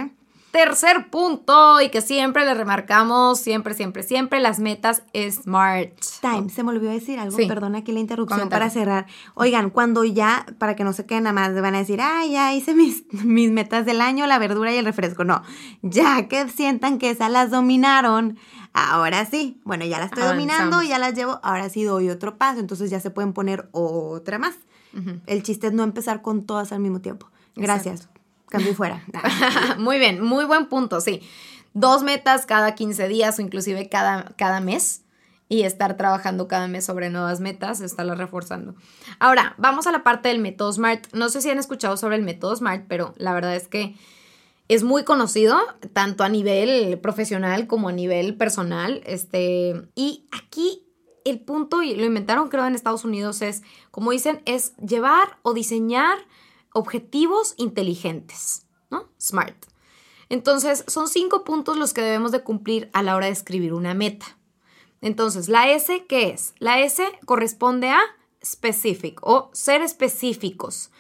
Tercer 0.52 1.10
punto 1.10 1.82
y 1.82 1.90
que 1.90 2.02
siempre 2.02 2.46
le 2.46 2.54
remarcamos, 2.54 3.40
siempre, 3.40 3.74
siempre, 3.74 4.04
siempre, 4.04 4.40
las 4.40 4.60
metas 4.60 5.02
SMART. 5.16 5.94
Time, 6.22 6.48
se 6.50 6.62
me 6.62 6.70
olvidó 6.70 6.92
decir 6.92 7.18
algo, 7.20 7.36
Sí. 7.36 7.48
perdona 7.48 7.80
aquí 7.80 7.92
la 7.92 8.00
interrupción 8.00 8.50
para 8.50 8.70
cerrar. 8.70 9.08
Oigan, 9.34 9.72
cuando 9.72 10.04
ya, 10.04 10.46
para 10.60 10.76
que 10.76 10.84
no 10.84 10.94
se 10.94 11.08
queden 11.08 11.24
nada 11.24 11.34
más, 11.34 11.60
van 11.60 11.74
a 11.74 11.80
decir, 11.80 12.00
ay, 12.02 12.34
ya 12.34 12.54
hice 12.54 12.76
mis, 12.76 13.04
mis 13.26 13.50
metas 13.50 13.88
del 13.88 14.00
año, 14.00 14.28
la 14.28 14.38
verdura 14.38 14.72
y 14.72 14.78
el 14.78 14.86
refresco. 14.86 15.24
No, 15.24 15.42
ya 15.82 16.28
que 16.28 16.48
sientan 16.50 17.00
que 17.00 17.10
esas 17.10 17.32
las 17.32 17.50
dominaron, 17.50 18.38
ahora 18.74 19.26
sí. 19.26 19.60
Bueno, 19.64 19.86
ya 19.86 19.98
las 19.98 20.12
estoy 20.12 20.24
dominando, 20.24 20.76
Avanzamos. 20.76 20.88
ya 20.88 21.00
las 21.00 21.16
llevo, 21.16 21.40
ahora 21.42 21.68
sí 21.70 21.84
doy 21.84 22.12
otro 22.12 22.38
paso, 22.38 22.60
entonces 22.60 22.92
ya 22.92 23.00
se 23.00 23.10
pueden 23.10 23.34
poner 23.34 23.70
otra 23.72 24.38
más. 24.38 24.54
El 25.26 25.44
chiste 25.44 25.68
es 25.68 25.74
no 25.74 25.84
empezar 25.84 26.22
con 26.22 26.46
todas 26.46 26.72
al 26.72 26.80
mismo 26.80 27.02
tiempo. 27.02 27.30
Gracias. 27.56 28.10
Cambio 28.50 28.72
y 28.72 28.76
fuera. 28.76 29.04
muy 29.80 29.98
bien, 29.98 30.24
muy 30.24 30.46
buen 30.46 30.68
punto, 30.68 31.02
sí. 31.02 31.22
Dos 31.74 32.04
metas 32.04 32.46
cada 32.46 32.76
15 32.76 33.08
días 33.08 33.40
o 33.40 33.42
inclusive 33.42 33.90
cada, 33.90 34.26
cada 34.38 34.60
mes 34.60 35.04
y 35.50 35.64
estar 35.64 35.98
trabajando 35.98 36.48
cada 36.48 36.68
mes 36.68 36.86
sobre 36.86 37.10
nuevas 37.10 37.40
metas, 37.40 37.82
estarlas 37.82 38.18
reforzando. 38.18 38.76
Ahora, 39.20 39.56
vamos 39.58 39.88
a 39.88 39.92
la 39.92 40.04
parte 40.04 40.30
del 40.30 40.40
método 40.40 40.72
SMART. 40.72 41.14
No 41.14 41.30
sé 41.30 41.42
si 41.42 41.50
han 41.50 41.60
escuchado 41.60 41.98
sobre 41.98 42.16
el 42.16 42.24
método 42.24 42.56
SMART, 42.56 42.86
pero 42.88 43.14
la 43.18 43.34
verdad 43.34 43.56
es 43.56 43.68
que 43.68 43.96
es 44.68 44.84
muy 44.84 45.04
conocido, 45.04 45.60
tanto 45.94 46.24
a 46.24 46.30
nivel 46.30 46.98
profesional 47.00 47.68
como 47.68 47.90
a 47.90 47.92
nivel 47.92 48.36
personal. 48.36 49.02
Este, 49.06 49.90
y 49.96 50.26
aquí 50.32 50.83
el 51.26 51.40
punto, 51.40 51.82
y 51.82 51.96
lo 51.96 52.06
inventaron 52.06 52.50
creo 52.50 52.66
en 52.66 52.76
Estados 52.76 53.06
Unidos, 53.06 53.42
es, 53.42 53.64
como 53.92 54.12
dicen, 54.12 54.42
es 54.46 54.76
llevar 54.78 55.40
o 55.42 55.54
diseñar 55.54 56.18
objetivos 56.74 57.54
inteligentes, 57.58 58.66
¿no? 58.90 59.10
SMART. 59.20 59.66
Entonces, 60.30 60.84
son 60.88 61.08
cinco 61.08 61.44
puntos 61.44 61.78
los 61.78 61.94
que 61.94 62.02
debemos 62.02 62.32
de 62.32 62.44
cumplir 62.44 62.90
a 62.94 63.04
la 63.04 63.16
hora 63.16 63.28
de 63.28 63.34
escribir 63.34 63.74
una 63.74 63.94
meta. 63.94 64.38
Entonces, 65.02 65.50
la 65.50 65.70
S, 65.70 66.06
¿qué 66.08 66.30
es? 66.30 66.54
La 66.60 66.80
S 66.80 67.06
corresponde 67.26 67.90
a 67.90 68.00
specific 68.44 69.20
o 69.22 69.50
ser 69.54 69.82
específicos. 69.82 70.92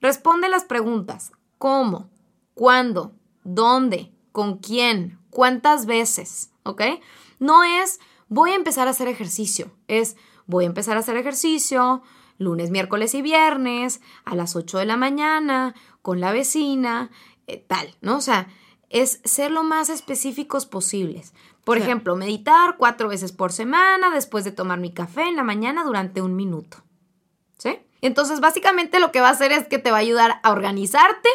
Responde 0.00 0.48
las 0.48 0.64
preguntas, 0.64 1.32
¿cómo? 1.58 2.10
¿Cuándo? 2.54 3.12
¿Dónde? 3.44 4.12
¿Con 4.32 4.58
quién? 4.58 5.18
¿Cuántas 5.30 5.86
veces? 5.86 6.50
¿Ok? 6.64 6.82
No 7.38 7.64
es 7.64 8.00
voy 8.32 8.50
a 8.52 8.54
empezar 8.54 8.88
a 8.88 8.92
hacer 8.92 9.08
ejercicio, 9.08 9.70
es 9.88 10.16
voy 10.46 10.64
a 10.64 10.68
empezar 10.68 10.96
a 10.96 11.00
hacer 11.00 11.16
ejercicio 11.16 12.02
lunes, 12.38 12.70
miércoles 12.70 13.14
y 13.14 13.22
viernes 13.22 14.00
a 14.24 14.34
las 14.34 14.56
8 14.56 14.78
de 14.78 14.86
la 14.86 14.96
mañana 14.96 15.74
con 16.00 16.18
la 16.20 16.32
vecina, 16.32 17.10
eh, 17.46 17.58
tal, 17.68 17.94
¿no? 18.00 18.16
O 18.16 18.20
sea, 18.20 18.48
es 18.88 19.20
ser 19.24 19.50
lo 19.50 19.62
más 19.62 19.90
específicos 19.90 20.66
posibles. 20.66 21.34
Por 21.62 21.76
Sí. 21.76 21.82
ejemplo, 21.84 22.16
meditar 22.16 22.76
cuatro 22.78 23.08
veces 23.08 23.32
por 23.32 23.52
semana 23.52 24.10
después 24.10 24.44
de 24.44 24.50
tomar 24.50 24.80
mi 24.80 24.92
café 24.92 25.22
en 25.28 25.36
la 25.36 25.44
mañana 25.44 25.84
durante 25.84 26.20
un 26.22 26.34
minuto. 26.34 26.78
¿Sí? 27.58 27.78
Entonces, 28.00 28.40
básicamente 28.40 28.98
lo 28.98 29.12
que 29.12 29.20
va 29.20 29.28
a 29.28 29.32
hacer 29.32 29.52
es 29.52 29.68
que 29.68 29.78
te 29.78 29.90
va 29.92 29.98
a 29.98 30.00
ayudar 30.00 30.40
a 30.42 30.50
organizarte 30.50 31.28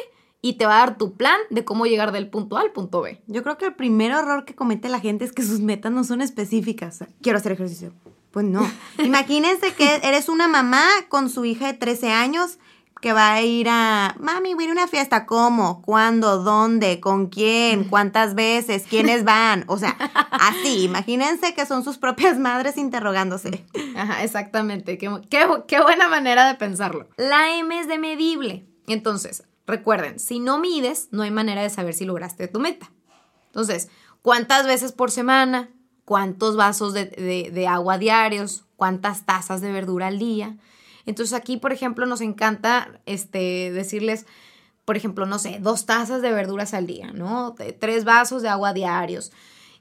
y 0.48 0.54
te 0.54 0.66
va 0.66 0.76
a 0.76 0.80
dar 0.86 0.98
tu 0.98 1.16
plan 1.16 1.38
de 1.50 1.66
cómo 1.66 1.86
llegar 1.86 2.12
del 2.12 2.30
punto 2.30 2.58
A 2.58 2.62
al 2.62 2.72
punto 2.72 3.02
B. 3.02 3.22
Yo 3.28 3.44
creo 3.44 3.58
que 3.58 3.66
el 3.66 3.74
primer 3.76 4.12
error 4.12 4.46
que 4.46 4.56
comete 4.56 4.88
la 4.90 5.00
gente 5.00 5.26
es 5.26 5.34
que 5.34 5.44
sus 5.44 5.60
metas 5.60 5.92
no 5.92 6.04
son 6.04 6.22
específicas. 6.22 7.04
Quiero 7.22 7.38
hacer 7.40 7.52
ejercicio. 7.52 7.94
Pues 8.32 8.46
no. 8.46 8.70
Imagínense 9.04 9.74
que 9.74 9.96
eres 10.04 10.30
una 10.30 10.48
mamá 10.48 10.86
con 11.10 11.30
su 11.30 11.44
hija 11.46 11.68
de 11.68 11.74
13 11.74 12.12
años 12.12 12.60
que 13.02 13.14
va 13.14 13.34
a 13.34 13.42
ir 13.44 13.68
a, 13.70 14.16
mami, 14.20 14.54
voy 14.56 14.64
a 14.64 14.66
ir 14.66 14.70
a 14.72 14.74
una 14.74 14.88
fiesta. 14.88 15.26
¿Cómo? 15.28 15.82
¿Cuándo? 15.84 16.42
¿Dónde? 16.44 17.00
¿Con 17.00 17.28
quién? 17.28 17.84
¿Cuántas 17.90 18.34
veces? 18.34 18.86
¿Quiénes 18.90 19.24
van? 19.24 19.66
O 19.68 19.78
sea, 19.78 19.96
así. 20.32 20.84
Imagínense 20.86 21.54
que 21.54 21.66
son 21.66 21.84
sus 21.84 21.98
propias 21.98 22.40
madres 22.40 22.78
interrogándose. 22.78 23.66
Ajá, 23.96 24.24
exactamente. 24.24 24.98
Qué, 24.98 25.12
qué- 25.30 25.48
qué 25.68 25.82
buena 25.82 26.08
manera 26.08 26.48
de 26.48 26.56
pensarlo. 26.56 27.08
La 27.18 27.56
M 27.58 27.78
es 27.80 27.88
de 27.88 27.98
medible. 28.00 28.66
Entonces, 28.88 29.44
recuerden, 29.68 30.18
si 30.18 30.40
no 30.40 30.58
mides, 30.58 31.10
no 31.12 31.24
hay 31.24 31.32
manera 31.32 31.62
de 31.62 31.70
saber 31.70 31.94
si 31.94 32.06
lograste 32.06 32.48
tu 32.48 32.60
meta. 32.60 32.90
Entonces, 33.48 33.90
¿cuántas 34.22 34.66
veces 34.66 34.94
por 34.94 35.12
semana? 35.12 35.70
¿Cuántos 36.06 36.56
vasos 36.56 36.94
de, 36.94 37.68
agua 37.70 37.98
diarios? 37.98 38.66
¿Cuántas 38.78 39.26
tazas 39.26 39.60
de 39.60 39.72
verdura 39.72 40.08
al 40.08 40.20
día? 40.20 40.58
Entonces 41.06 41.38
aquí, 41.38 41.58
por 41.58 41.74
ejemplo, 41.74 42.06
nos 42.06 42.22
encanta 42.22 43.02
este, 43.06 43.72
decirles, 43.72 44.26
por 44.86 44.96
ejemplo, 44.96 45.26
no 45.26 45.38
sé, 45.38 45.60
dos 45.60 45.86
tazas 45.86 46.22
de 46.22 46.32
verduras 46.32 46.74
al 46.74 46.88
día, 46.88 47.12
¿no? 47.12 47.56
Tres 47.80 48.06
vasos 48.06 48.42
de 48.42 48.50
agua 48.50 48.74
diarios. 48.74 49.32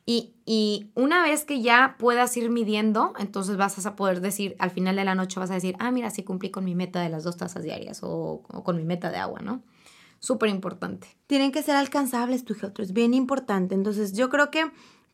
Y, 0.05 0.35
y 0.45 0.91
una 0.95 1.23
vez 1.23 1.45
que 1.45 1.63
ya 1.63 1.97
puedas 1.99 2.37
ir 2.37 2.49
midiendo, 2.49 3.13
entonces 3.19 3.57
vas 3.57 3.85
a 3.87 3.97
poder 3.97 4.21
decir, 4.21 4.57
al 4.61 4.71
final 4.71 4.97
de 4.97 5.05
la 5.05 5.17
noche 5.17 5.39
vas 5.39 5.51
a 5.51 5.55
decir, 5.55 5.77
ah, 5.81 5.91
mira, 5.91 6.11
sí 6.11 6.23
cumplí 6.23 6.51
con 6.51 6.65
mi 6.65 6.77
meta 6.77 7.01
de 7.01 7.09
las 7.09 7.25
dos 7.25 7.37
tazas 7.37 7.63
diarias 7.65 8.01
o 8.03 8.43
con 8.65 8.77
mi 8.77 8.85
meta 8.85 9.11
de 9.11 9.19
agua, 9.19 9.41
¿no? 9.41 9.63
Súper 10.19 10.49
importante. 10.49 11.09
Tienen 11.27 11.53
que 11.53 11.63
ser 11.63 11.77
alcanzables 11.77 12.45
tu 12.45 12.55
health, 12.55 12.81
es 12.81 12.93
bien 12.93 13.15
importante. 13.15 13.75
Entonces 13.75 14.13
yo 14.13 14.29
creo 14.29 14.51
que 14.51 14.71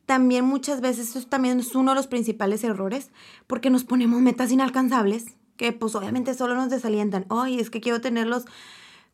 también 0.06 0.44
muchas 0.44 0.80
veces 0.80 1.14
eso 1.14 1.26
también 1.28 1.60
es 1.60 1.74
uno 1.74 1.92
de 1.92 1.96
los 1.96 2.06
principales 2.06 2.64
errores, 2.64 3.10
porque 3.46 3.70
nos 3.70 3.84
ponemos 3.84 4.20
metas 4.20 4.50
inalcanzables, 4.50 5.26
que 5.56 5.72
pues 5.72 5.94
obviamente 5.94 6.34
solo 6.34 6.54
nos 6.54 6.70
desalientan. 6.70 7.26
Oye, 7.28 7.60
es 7.60 7.70
que 7.70 7.80
quiero 7.80 8.00
tener 8.00 8.26
los 8.26 8.44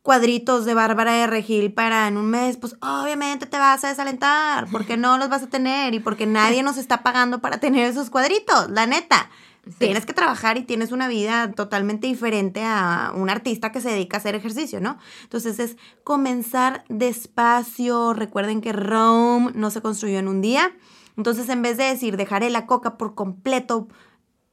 cuadritos 0.03 0.65
de 0.65 0.75
Bárbara 0.75 1.13
de 1.13 1.27
Regil 1.27 1.73
para 1.73 2.09
en 2.09 2.17
un 2.17 2.31
mes, 2.31 2.57
pues 2.57 2.77
obviamente 2.81 3.47
te 3.47 3.59
vas 3.59 3.85
a 3.85 3.89
desalentar, 3.89 4.67
porque 4.71 4.97
no 4.97 5.19
los 5.19 5.29
vas 5.29 5.43
a 5.43 5.49
tener 5.49 5.93
y 5.93 6.01
porque 6.01 6.25
nadie 6.25 6.63
nos 6.63 6.79
está 6.79 7.03
pagando 7.03 7.41
para 7.41 7.61
tener 7.61 7.87
esos 7.87 8.09
cuadritos, 8.09 8.71
la 8.71 8.87
neta. 8.87 9.31
Tienes 9.77 10.07
que 10.07 10.15
trabajar 10.15 10.57
y 10.57 10.63
tienes 10.63 10.93
una 10.93 11.09
vida 11.09 11.53
totalmente 11.53 12.07
diferente 12.07 12.63
a 12.65 13.13
un 13.15 13.29
artista 13.29 13.71
que 13.73 13.81
se 13.81 13.91
dedica 13.91 14.17
a 14.17 14.21
hacer 14.21 14.35
ejercicio, 14.35 14.81
¿no? 14.81 14.99
Entonces 15.25 15.59
es 15.59 15.77
comenzar 16.05 16.85
despacio. 16.89 18.15
Recuerden 18.15 18.61
que 18.61 18.73
Rome 18.73 19.53
no 19.55 19.71
se 19.71 19.83
construyó 19.83 20.19
en 20.19 20.29
un 20.29 20.41
día. 20.41 20.73
Entonces, 21.17 21.49
en 21.49 21.63
vez 21.63 21.77
de 21.77 21.85
decir 21.85 22.17
dejaré 22.17 22.49
la 22.49 22.67
coca 22.67 22.97
por 22.97 23.15
completo 23.15 23.89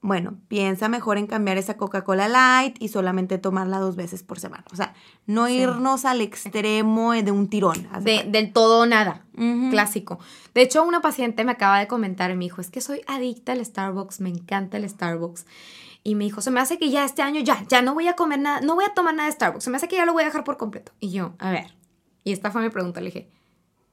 bueno, 0.05 0.37
piensa 0.47 0.87
mejor 0.87 1.17
en 1.17 1.25
cambiar 1.25 1.57
esa 1.57 1.77
Coca-Cola 1.77 2.27
Light 2.27 2.75
y 2.79 2.89
solamente 2.89 3.39
tomarla 3.39 3.79
dos 3.79 3.95
veces 3.95 4.21
por 4.21 4.39
semana. 4.39 4.63
O 4.71 4.75
sea, 4.75 4.93
no 5.25 5.49
irnos 5.49 6.05
al 6.05 6.21
extremo 6.21 7.13
de 7.13 7.31
un 7.31 7.49
tirón. 7.49 7.87
del 8.03 8.53
todo 8.53 8.81
o 8.81 8.85
nada. 8.85 9.25
Clásico. 9.71 10.19
De 10.53 10.61
hecho, 10.61 10.83
una 10.83 11.01
paciente 11.01 11.43
me 11.43 11.53
acaba 11.53 11.79
de 11.79 11.87
comentar 11.87 12.29
y 12.29 12.35
me 12.35 12.45
dijo, 12.45 12.61
es 12.61 12.69
que 12.69 12.81
soy 12.81 13.01
adicta 13.07 13.53
al 13.53 13.65
Starbucks, 13.65 14.21
me 14.21 14.29
encanta 14.29 14.77
el 14.77 14.87
Starbucks. 14.87 15.47
Y 16.03 16.13
me 16.13 16.25
dijo, 16.25 16.39
se 16.39 16.51
me 16.51 16.59
hace 16.59 16.77
que 16.77 16.91
ya 16.91 17.03
este 17.03 17.23
año 17.23 17.39
ya, 17.41 17.65
ya 17.67 17.81
no 17.81 17.95
voy 17.95 18.07
a 18.07 18.15
comer 18.15 18.37
nada, 18.37 18.61
no 18.61 18.75
voy 18.75 18.85
a 18.85 18.93
tomar 18.93 19.15
nada 19.15 19.27
de 19.27 19.33
Starbucks, 19.33 19.63
se 19.63 19.71
me 19.71 19.77
hace 19.77 19.87
que 19.87 19.95
ya 19.95 20.05
lo 20.05 20.13
voy 20.13 20.21
a 20.21 20.27
dejar 20.27 20.43
por 20.43 20.57
completo. 20.57 20.91
Y 20.99 21.09
yo, 21.09 21.33
a 21.39 21.49
ver, 21.49 21.75
y 22.23 22.31
esta 22.31 22.51
fue 22.51 22.61
mi 22.61 22.69
pregunta, 22.69 23.01
le 23.01 23.07
dije, 23.07 23.31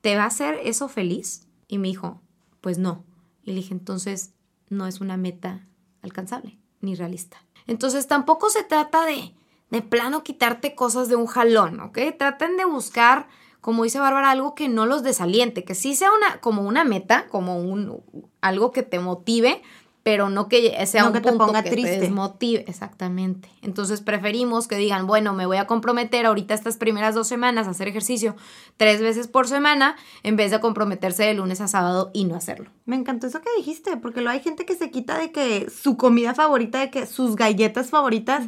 ¿te 0.03 0.14
va 0.14 0.25
a 0.25 0.27
hacer 0.27 0.61
eso 0.62 0.90
feliz? 0.90 1.48
Y 1.68 1.79
me 1.79 1.88
dijo, 1.88 2.20
pues 2.61 2.77
no. 2.77 3.03
Y 3.44 3.53
le 3.53 3.57
dije, 3.57 3.72
entonces, 3.72 4.35
no 4.68 4.87
es 4.87 5.01
una 5.01 5.16
meta 5.16 5.66
alcanzable 6.03 6.59
ni 6.81 6.95
realista. 6.95 7.43
Entonces 7.67 8.07
tampoco 8.07 8.51
se 8.51 8.65
trata 8.65 9.07
de, 9.07 9.35
de 9.71 9.83
plano 9.83 10.23
quitarte 10.23 10.75
cosas 10.75 11.09
de 11.09 11.17
un 11.17 11.27
jalón, 11.27 11.81
¿ok? 11.81 11.99
Traten 12.19 12.57
de 12.57 12.65
buscar, 12.65 13.29
como 13.61 13.85
dice 13.85 14.01
Bárbara, 14.01 14.31
algo 14.31 14.55
que 14.55 14.69
no 14.69 14.85
los 14.85 15.03
desaliente, 15.03 15.65
que 15.65 15.75
sí 15.75 15.95
sea 15.95 16.11
una, 16.12 16.41
como 16.41 16.62
una 16.62 16.85
meta, 16.85 17.27
como 17.29 17.59
un, 17.59 18.03
algo 18.41 18.73
que 18.73 18.83
te 18.83 18.99
motive, 18.99 19.62
pero 20.03 20.29
no 20.29 20.49
que 20.49 20.85
sea 20.87 21.07
un 21.07 21.12
que 21.12 21.21
punto 21.21 21.33
te 21.33 21.45
ponga 21.47 21.62
que 21.62 21.71
triste. 21.71 21.95
te 21.95 22.01
desmotive. 22.01 22.65
Exactamente. 22.67 23.49
Entonces 23.62 24.01
preferimos 24.01 24.67
que 24.67 24.77
digan, 24.77 25.07
bueno, 25.07 25.33
me 25.33 25.47
voy 25.47 25.59
a 25.59 25.67
comprometer 25.67 26.27
ahorita 26.27 26.55
estas 26.55 26.77
primeras 26.77 27.15
dos 27.15 27.29
semanas 27.29 27.67
a 27.67 27.71
hacer 27.71 27.88
ejercicio 27.88 28.35
tres 28.77 29.01
veces 29.01 29.29
por 29.29 29.47
semana, 29.47 29.97
en 30.23 30.37
vez 30.37 30.51
de 30.51 30.61
comprometerse 30.61 31.25
de 31.25 31.35
lunes 31.35 31.61
a 31.61 31.69
sábado 31.69 32.11
y 32.12 32.25
no 32.25 32.35
hacerlo. 32.35 32.71
Me 32.85 32.97
encantó 32.97 33.29
eso 33.29 33.41
que 33.41 33.51
dijiste, 33.57 33.97
porque 33.97 34.21
lo 34.21 34.31
hay 34.31 34.41
gente 34.41 34.67
que 34.67 34.75
se 34.75 34.91
quita 34.91 35.19
de 35.19 35.31
que 35.31 35.71
su 35.71 35.97
comida 35.97 36.35
favorita, 36.35 36.81
de 36.81 36.91
que 36.91 37.07
sus 37.07 37.37
galletas 37.37 37.91
favoritas. 37.91 38.47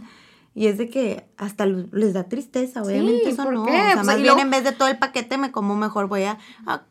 Y 0.56 0.68
es 0.68 0.78
de 0.78 0.88
que 0.88 1.26
hasta 1.36 1.66
les 1.66 2.12
da 2.12 2.24
tristeza, 2.24 2.82
obviamente 2.82 3.30
eso 3.30 3.50
no. 3.50 3.64
O 3.64 3.66
sea, 3.66 3.94
pues 3.94 4.06
más 4.06 4.22
bien 4.22 4.38
en 4.38 4.50
vez 4.50 4.62
de 4.62 4.70
todo 4.70 4.86
el 4.86 4.98
paquete 4.98 5.36
me 5.36 5.50
como 5.50 5.74
mejor 5.74 6.06
voy 6.06 6.22
a, 6.22 6.38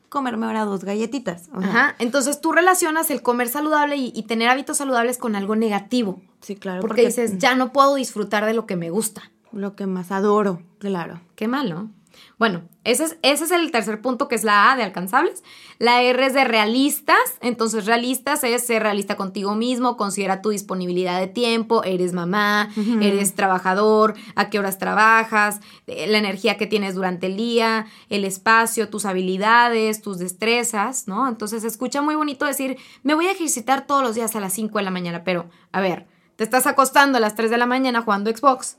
comerme 0.09 0.45
ahora 0.45 0.65
dos 0.65 0.83
galletitas. 0.83 1.49
Ajá. 1.53 1.95
Entonces 1.97 2.41
tú 2.41 2.51
relacionas 2.51 3.09
el 3.09 3.21
comer 3.21 3.47
saludable 3.47 3.95
y, 3.95 4.23
tener 4.23 4.49
hábitos 4.49 4.77
saludables 4.77 5.17
con 5.17 5.35
algo 5.35 5.55
negativo. 5.55 6.21
Sí, 6.41 6.55
claro. 6.55 6.81
Porque, 6.81 7.03
porque 7.03 7.07
dices, 7.07 7.37
ya 7.37 7.55
no 7.55 7.71
puedo 7.71 7.95
disfrutar 7.95 8.45
de 8.45 8.53
lo 8.53 8.65
que 8.65 8.75
me 8.75 8.89
gusta. 8.89 9.31
Lo 9.53 9.75
que 9.75 9.87
más 9.87 10.11
adoro, 10.11 10.61
claro. 10.79 11.21
Qué 11.35 11.47
malo. 11.47 11.89
Bueno, 12.39 12.63
ese 12.83 13.05
es, 13.05 13.17
ese 13.21 13.45
es 13.45 13.51
el 13.51 13.71
tercer 13.71 14.01
punto 14.01 14.27
que 14.27 14.35
es 14.35 14.43
la 14.43 14.71
A 14.71 14.75
de 14.75 14.83
alcanzables. 14.83 15.43
La 15.79 16.01
R 16.01 16.25
es 16.25 16.33
de 16.33 16.43
realistas. 16.43 17.17
Entonces, 17.41 17.85
realistas 17.85 18.43
es 18.43 18.65
ser 18.65 18.83
realista 18.83 19.15
contigo 19.15 19.55
mismo, 19.55 19.97
considera 19.97 20.41
tu 20.41 20.49
disponibilidad 20.49 21.19
de 21.19 21.27
tiempo, 21.27 21.83
eres 21.83 22.13
mamá, 22.13 22.69
eres 23.01 23.35
trabajador, 23.35 24.15
a 24.35 24.49
qué 24.49 24.59
horas 24.59 24.77
trabajas, 24.77 25.59
eh, 25.87 26.07
la 26.07 26.17
energía 26.17 26.57
que 26.57 26.67
tienes 26.67 26.95
durante 26.95 27.27
el 27.27 27.37
día, 27.37 27.85
el 28.09 28.25
espacio, 28.25 28.89
tus 28.89 29.05
habilidades, 29.05 30.01
tus 30.01 30.17
destrezas, 30.17 31.07
¿no? 31.07 31.27
Entonces, 31.27 31.63
escucha 31.63 32.01
muy 32.01 32.15
bonito 32.15 32.45
decir, 32.45 32.77
me 33.03 33.13
voy 33.13 33.27
a 33.27 33.31
ejercitar 33.31 33.85
todos 33.85 34.03
los 34.03 34.15
días 34.15 34.35
a 34.35 34.39
las 34.39 34.53
5 34.53 34.79
de 34.79 34.83
la 34.83 34.91
mañana, 34.91 35.23
pero, 35.23 35.49
a 35.71 35.81
ver, 35.81 36.07
te 36.35 36.43
estás 36.43 36.65
acostando 36.65 37.17
a 37.17 37.21
las 37.21 37.35
3 37.35 37.51
de 37.51 37.57
la 37.57 37.67
mañana 37.67 38.01
jugando 38.01 38.35
Xbox 38.35 38.77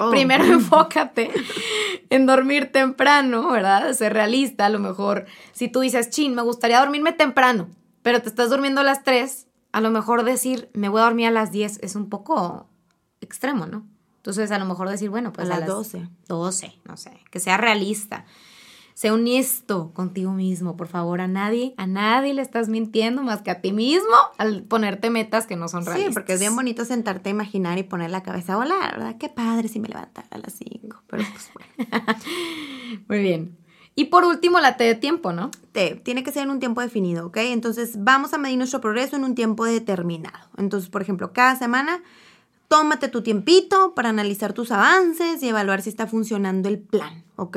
Oh. 0.00 0.10
Primero 0.10 0.44
enfócate 0.52 1.30
en 2.10 2.26
dormir 2.26 2.72
temprano, 2.72 3.50
¿verdad? 3.50 3.92
Ser 3.92 4.12
realista, 4.12 4.66
a 4.66 4.70
lo 4.70 4.78
mejor. 4.78 5.26
Si 5.52 5.68
tú 5.68 5.80
dices, 5.80 6.10
chin, 6.10 6.34
me 6.34 6.42
gustaría 6.42 6.80
dormirme 6.80 7.12
temprano, 7.12 7.68
pero 8.02 8.20
te 8.20 8.28
estás 8.28 8.50
durmiendo 8.50 8.80
a 8.80 8.84
las 8.84 9.04
3, 9.04 9.46
a 9.72 9.80
lo 9.80 9.90
mejor 9.90 10.24
decir, 10.24 10.68
me 10.72 10.88
voy 10.88 11.00
a 11.00 11.04
dormir 11.04 11.28
a 11.28 11.30
las 11.30 11.52
10 11.52 11.78
es 11.82 11.94
un 11.94 12.08
poco 12.08 12.68
extremo, 13.20 13.66
¿no? 13.66 13.86
Entonces, 14.16 14.50
a 14.50 14.58
lo 14.58 14.66
mejor 14.66 14.90
decir, 14.90 15.08
bueno, 15.08 15.32
pues 15.32 15.48
a, 15.48 15.58
las 15.58 15.66
12. 15.66 16.08
12, 16.28 16.74
no 16.84 16.96
sé, 16.96 17.20
que 17.30 17.40
sea 17.40 17.56
realista. 17.56 18.26
Sé 19.00 19.10
honesto 19.10 19.92
contigo 19.94 20.32
mismo, 20.32 20.76
por 20.76 20.86
favor. 20.86 21.22
A 21.22 21.26
nadie, 21.26 21.72
a 21.78 21.86
nadie 21.86 22.34
le 22.34 22.42
estás 22.42 22.68
mintiendo 22.68 23.22
más 23.22 23.40
que 23.40 23.50
a 23.50 23.62
ti 23.62 23.72
mismo 23.72 24.14
al 24.36 24.62
ponerte 24.64 25.08
metas 25.08 25.46
que 25.46 25.56
no 25.56 25.68
son 25.68 25.86
reales. 25.86 26.08
Sí, 26.08 26.12
porque 26.12 26.34
es 26.34 26.40
bien 26.40 26.54
bonito 26.54 26.84
sentarte 26.84 27.30
a 27.30 27.32
imaginar 27.32 27.78
y 27.78 27.82
poner 27.82 28.10
la 28.10 28.22
cabeza 28.22 28.52
a 28.52 28.56
volar, 28.56 28.98
¿verdad? 28.98 29.16
Qué 29.18 29.30
padre 29.30 29.68
si 29.68 29.80
me 29.80 29.88
levantara 29.88 30.28
a 30.30 30.36
las 30.36 30.52
5. 30.52 31.02
Pero 31.06 31.24
pues 31.32 31.50
bueno. 31.54 32.04
Muy 33.08 33.20
bien. 33.20 33.56
Y 33.94 34.04
por 34.04 34.26
último, 34.26 34.60
la 34.60 34.76
T 34.76 34.84
de 34.84 34.96
tiempo, 34.96 35.32
¿no? 35.32 35.50
T, 35.72 35.94
tiene 36.04 36.22
que 36.22 36.30
ser 36.30 36.42
en 36.42 36.50
un 36.50 36.60
tiempo 36.60 36.82
definido, 36.82 37.28
¿ok? 37.28 37.38
Entonces, 37.38 38.04
vamos 38.04 38.34
a 38.34 38.38
medir 38.38 38.58
nuestro 38.58 38.82
progreso 38.82 39.16
en 39.16 39.24
un 39.24 39.34
tiempo 39.34 39.64
determinado. 39.64 40.50
Entonces, 40.58 40.90
por 40.90 41.00
ejemplo, 41.00 41.32
cada 41.32 41.56
semana, 41.56 42.02
tómate 42.68 43.08
tu 43.08 43.22
tiempito 43.22 43.94
para 43.94 44.10
analizar 44.10 44.52
tus 44.52 44.70
avances 44.70 45.42
y 45.42 45.48
evaluar 45.48 45.80
si 45.80 45.88
está 45.88 46.06
funcionando 46.06 46.68
el 46.68 46.78
plan, 46.78 47.24
¿ok? 47.36 47.56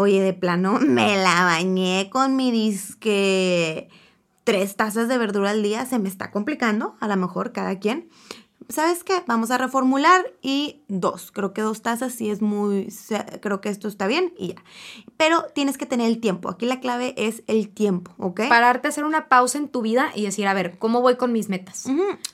Oye, 0.00 0.22
de 0.22 0.32
plano, 0.32 0.78
me 0.80 1.16
la 1.16 1.42
bañé 1.42 2.08
con 2.08 2.36
mi 2.36 2.52
disque 2.52 3.88
tres 4.44 4.76
tazas 4.76 5.08
de 5.08 5.18
verdura 5.18 5.50
al 5.50 5.64
día, 5.64 5.86
se 5.86 5.98
me 5.98 6.08
está 6.08 6.30
complicando, 6.30 6.94
a 7.00 7.08
lo 7.08 7.16
mejor 7.16 7.50
cada 7.50 7.80
quien. 7.80 8.08
¿Sabes 8.68 9.02
qué? 9.02 9.24
Vamos 9.26 9.50
a 9.50 9.58
reformular 9.58 10.24
y 10.40 10.82
dos. 10.86 11.32
Creo 11.32 11.52
que 11.52 11.62
dos 11.62 11.82
tazas 11.82 12.12
sí 12.12 12.30
es 12.30 12.40
muy, 12.42 12.94
creo 13.40 13.60
que 13.60 13.70
esto 13.70 13.88
está 13.88 14.06
bien 14.06 14.32
y 14.38 14.50
ya. 14.50 14.62
Pero 15.16 15.46
tienes 15.52 15.76
que 15.76 15.86
tener 15.86 16.06
el 16.06 16.20
tiempo. 16.20 16.48
Aquí 16.48 16.66
la 16.66 16.78
clave 16.78 17.14
es 17.16 17.42
el 17.48 17.68
tiempo, 17.68 18.12
¿ok? 18.18 18.42
Pararte, 18.48 18.86
hacer 18.86 19.02
una 19.02 19.28
pausa 19.28 19.58
en 19.58 19.68
tu 19.68 19.82
vida 19.82 20.12
y 20.14 20.22
decir, 20.22 20.46
a 20.46 20.54
ver, 20.54 20.78
¿cómo 20.78 21.00
voy 21.00 21.16
con 21.16 21.32
mis 21.32 21.48
metas? 21.48 21.86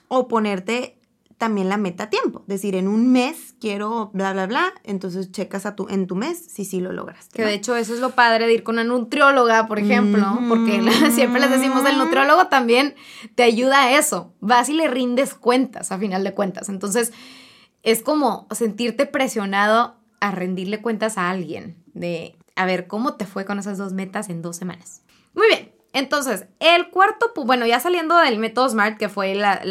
O 0.08 0.28
ponerte 0.28 0.98
también 1.38 1.68
la 1.68 1.76
meta 1.76 2.04
a 2.04 2.10
tiempo. 2.10 2.44
Decir, 2.46 2.74
en 2.74 2.88
un 2.88 3.10
mes 3.12 3.54
quiero 3.60 4.10
bla, 4.12 4.32
bla, 4.32 4.46
bla, 4.46 4.72
entonces 4.84 5.30
checas 5.32 5.66
a 5.66 5.74
tu, 5.74 5.88
en 5.88 6.06
tu 6.06 6.16
mes 6.16 6.38
si 6.38 6.64
sí 6.64 6.80
lo 6.80 6.92
logras. 6.92 7.28
Que 7.28 7.44
de 7.44 7.54
hecho 7.54 7.76
eso 7.76 7.94
es 7.94 8.00
lo 8.00 8.10
padre 8.10 8.46
de 8.46 8.54
ir 8.54 8.62
con 8.62 8.76
una 8.76 8.84
nutrióloga, 8.84 9.66
por 9.66 9.78
ejemplo, 9.78 10.38
porque 10.48 10.82
siempre 11.12 11.40
les 11.40 11.50
decimos, 11.50 11.84
el 11.84 11.98
nutriólogo 11.98 12.46
también 12.48 12.94
te 13.34 13.42
ayuda 13.42 13.84
a 13.84 13.98
eso. 13.98 14.32
Vas 14.40 14.68
y 14.68 14.74
le 14.74 14.88
rindes 14.88 15.34
cuentas, 15.34 15.92
a 15.92 15.98
final 15.98 16.24
de 16.24 16.34
cuentas. 16.34 16.68
Entonces, 16.68 17.12
es 17.82 18.02
como 18.02 18.46
sentirte 18.50 19.06
presionado 19.06 19.96
a 20.20 20.30
rendirle 20.30 20.80
cuentas 20.80 21.18
a 21.18 21.28
alguien 21.28 21.76
de, 21.92 22.36
a 22.56 22.64
ver, 22.64 22.86
¿cómo 22.86 23.14
te 23.14 23.26
fue 23.26 23.44
con 23.44 23.58
esas 23.58 23.76
dos 23.76 23.92
metas 23.92 24.30
en 24.30 24.40
dos 24.40 24.56
semanas? 24.56 25.02
Muy 25.34 25.48
bien, 25.48 25.73
entonces, 25.94 26.46
el 26.58 26.90
cuarto, 26.90 27.32
bueno, 27.46 27.66
ya 27.66 27.78
saliendo 27.78 28.16
del 28.16 28.40
método 28.40 28.68
SMART, 28.68 28.98
que 28.98 29.08
fue 29.08 29.36
la, 29.36 29.62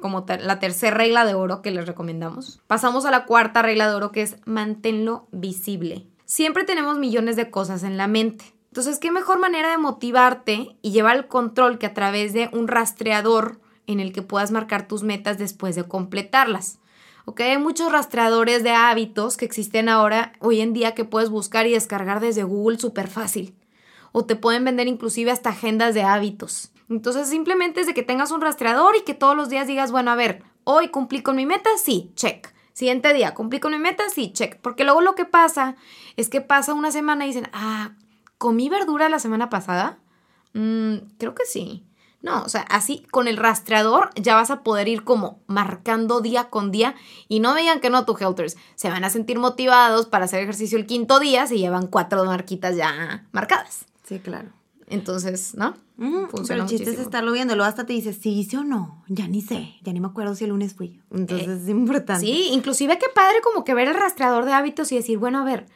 como 0.00 0.24
la 0.28 0.60
tercera 0.60 0.96
regla 0.96 1.24
de 1.24 1.34
oro 1.34 1.60
que 1.60 1.72
les 1.72 1.86
recomendamos, 1.86 2.60
pasamos 2.68 3.04
a 3.04 3.10
la 3.10 3.24
cuarta 3.24 3.62
regla 3.62 3.88
de 3.88 3.94
oro 3.96 4.12
que 4.12 4.22
es 4.22 4.36
manténlo 4.44 5.26
visible. 5.32 6.06
Siempre 6.24 6.62
tenemos 6.62 6.98
millones 6.98 7.34
de 7.34 7.50
cosas 7.50 7.82
en 7.82 7.96
la 7.96 8.06
mente. 8.06 8.44
Entonces, 8.68 9.00
¿qué 9.00 9.10
mejor 9.10 9.40
manera 9.40 9.72
de 9.72 9.78
motivarte 9.78 10.76
y 10.82 10.92
llevar 10.92 11.16
el 11.16 11.26
control 11.26 11.78
que 11.78 11.86
a 11.86 11.94
través 11.94 12.32
de 12.32 12.48
un 12.52 12.68
rastreador 12.68 13.60
en 13.88 13.98
el 13.98 14.12
que 14.12 14.22
puedas 14.22 14.52
marcar 14.52 14.86
tus 14.86 15.02
metas 15.02 15.36
después 15.36 15.74
de 15.74 15.82
completarlas? 15.82 16.78
¿ok? 17.24 17.40
Hay 17.40 17.58
muchos 17.58 17.90
rastreadores 17.90 18.62
de 18.62 18.70
hábitos 18.70 19.36
que 19.36 19.46
existen 19.46 19.88
ahora, 19.88 20.32
hoy 20.38 20.60
en 20.60 20.74
día, 20.74 20.94
que 20.94 21.04
puedes 21.04 21.28
buscar 21.28 21.66
y 21.66 21.72
descargar 21.72 22.20
desde 22.20 22.44
Google 22.44 22.78
súper 22.78 23.08
fácil 23.08 23.56
o 24.12 24.24
te 24.24 24.36
pueden 24.36 24.64
vender 24.64 24.86
inclusive 24.86 25.30
hasta 25.30 25.50
agendas 25.50 25.94
de 25.94 26.02
hábitos. 26.02 26.70
Entonces 26.88 27.28
simplemente 27.28 27.80
es 27.80 27.86
de 27.86 27.94
que 27.94 28.02
tengas 28.02 28.30
un 28.30 28.40
rastreador 28.40 28.94
y 28.96 29.02
que 29.02 29.14
todos 29.14 29.36
los 29.36 29.48
días 29.48 29.66
digas, 29.66 29.90
bueno, 29.90 30.10
a 30.10 30.14
ver, 30.14 30.42
hoy 30.64 30.88
cumplí 30.88 31.22
con 31.22 31.36
mi 31.36 31.46
meta, 31.46 31.70
sí, 31.82 32.12
check. 32.14 32.52
Siguiente 32.74 33.12
día, 33.12 33.34
cumplí 33.34 33.60
con 33.60 33.72
mi 33.72 33.78
meta, 33.78 34.04
sí, 34.08 34.32
check. 34.32 34.58
Porque 34.60 34.84
luego 34.84 35.00
lo 35.00 35.14
que 35.14 35.24
pasa 35.24 35.76
es 36.16 36.28
que 36.28 36.40
pasa 36.40 36.74
una 36.74 36.90
semana 36.90 37.24
y 37.24 37.28
dicen, 37.28 37.48
ah, 37.52 37.92
¿comí 38.38 38.68
verdura 38.68 39.08
la 39.08 39.18
semana 39.18 39.50
pasada? 39.50 39.98
Mm, 40.54 40.96
creo 41.18 41.34
que 41.34 41.44
sí. 41.44 41.86
No, 42.22 42.42
o 42.44 42.48
sea, 42.48 42.60
así 42.62 43.04
con 43.10 43.26
el 43.26 43.36
rastreador 43.36 44.10
ya 44.14 44.36
vas 44.36 44.50
a 44.50 44.62
poder 44.62 44.86
ir 44.86 45.02
como 45.02 45.40
marcando 45.48 46.20
día 46.20 46.50
con 46.50 46.70
día 46.70 46.94
y 47.26 47.40
no 47.40 47.52
vean 47.52 47.80
que 47.80 47.90
no, 47.90 48.04
tu 48.04 48.16
helters. 48.16 48.56
Se 48.76 48.88
van 48.88 49.04
a 49.04 49.10
sentir 49.10 49.38
motivados 49.38 50.06
para 50.06 50.26
hacer 50.26 50.40
ejercicio 50.40 50.78
el 50.78 50.86
quinto 50.86 51.18
día 51.18 51.46
si 51.48 51.58
llevan 51.58 51.88
cuatro 51.88 52.24
marquitas 52.24 52.76
ya 52.76 53.26
marcadas. 53.32 53.86
Sí, 54.12 54.20
claro. 54.20 54.50
Entonces, 54.88 55.54
¿no? 55.54 55.74
Funciona 56.28 56.64
el 56.64 56.68
chiste 56.68 56.90
es 56.90 56.98
estarlo 56.98 57.32
viendo. 57.32 57.54
Luego 57.54 57.68
hasta 57.68 57.86
te 57.86 57.92
dices, 57.92 58.18
sí 58.20 58.30
hice 58.30 58.58
o 58.58 58.64
no. 58.64 59.04
Ya 59.08 59.26
ni 59.28 59.40
sé. 59.40 59.74
Ya 59.82 59.92
ni 59.92 60.00
me 60.00 60.08
acuerdo 60.08 60.34
si 60.34 60.44
el 60.44 60.50
lunes 60.50 60.74
fui. 60.74 61.00
Entonces 61.10 61.48
Eh, 61.48 61.62
es 61.62 61.68
importante. 61.68 62.26
Sí, 62.26 62.48
inclusive 62.52 62.98
qué 62.98 63.06
padre 63.14 63.36
como 63.42 63.64
que 63.64 63.74
ver 63.74 63.88
el 63.88 63.94
rastreador 63.94 64.44
de 64.44 64.52
hábitos 64.52 64.90
y 64.92 64.96
decir, 64.96 65.18
bueno, 65.18 65.38
a 65.38 65.44
ver, 65.44 65.66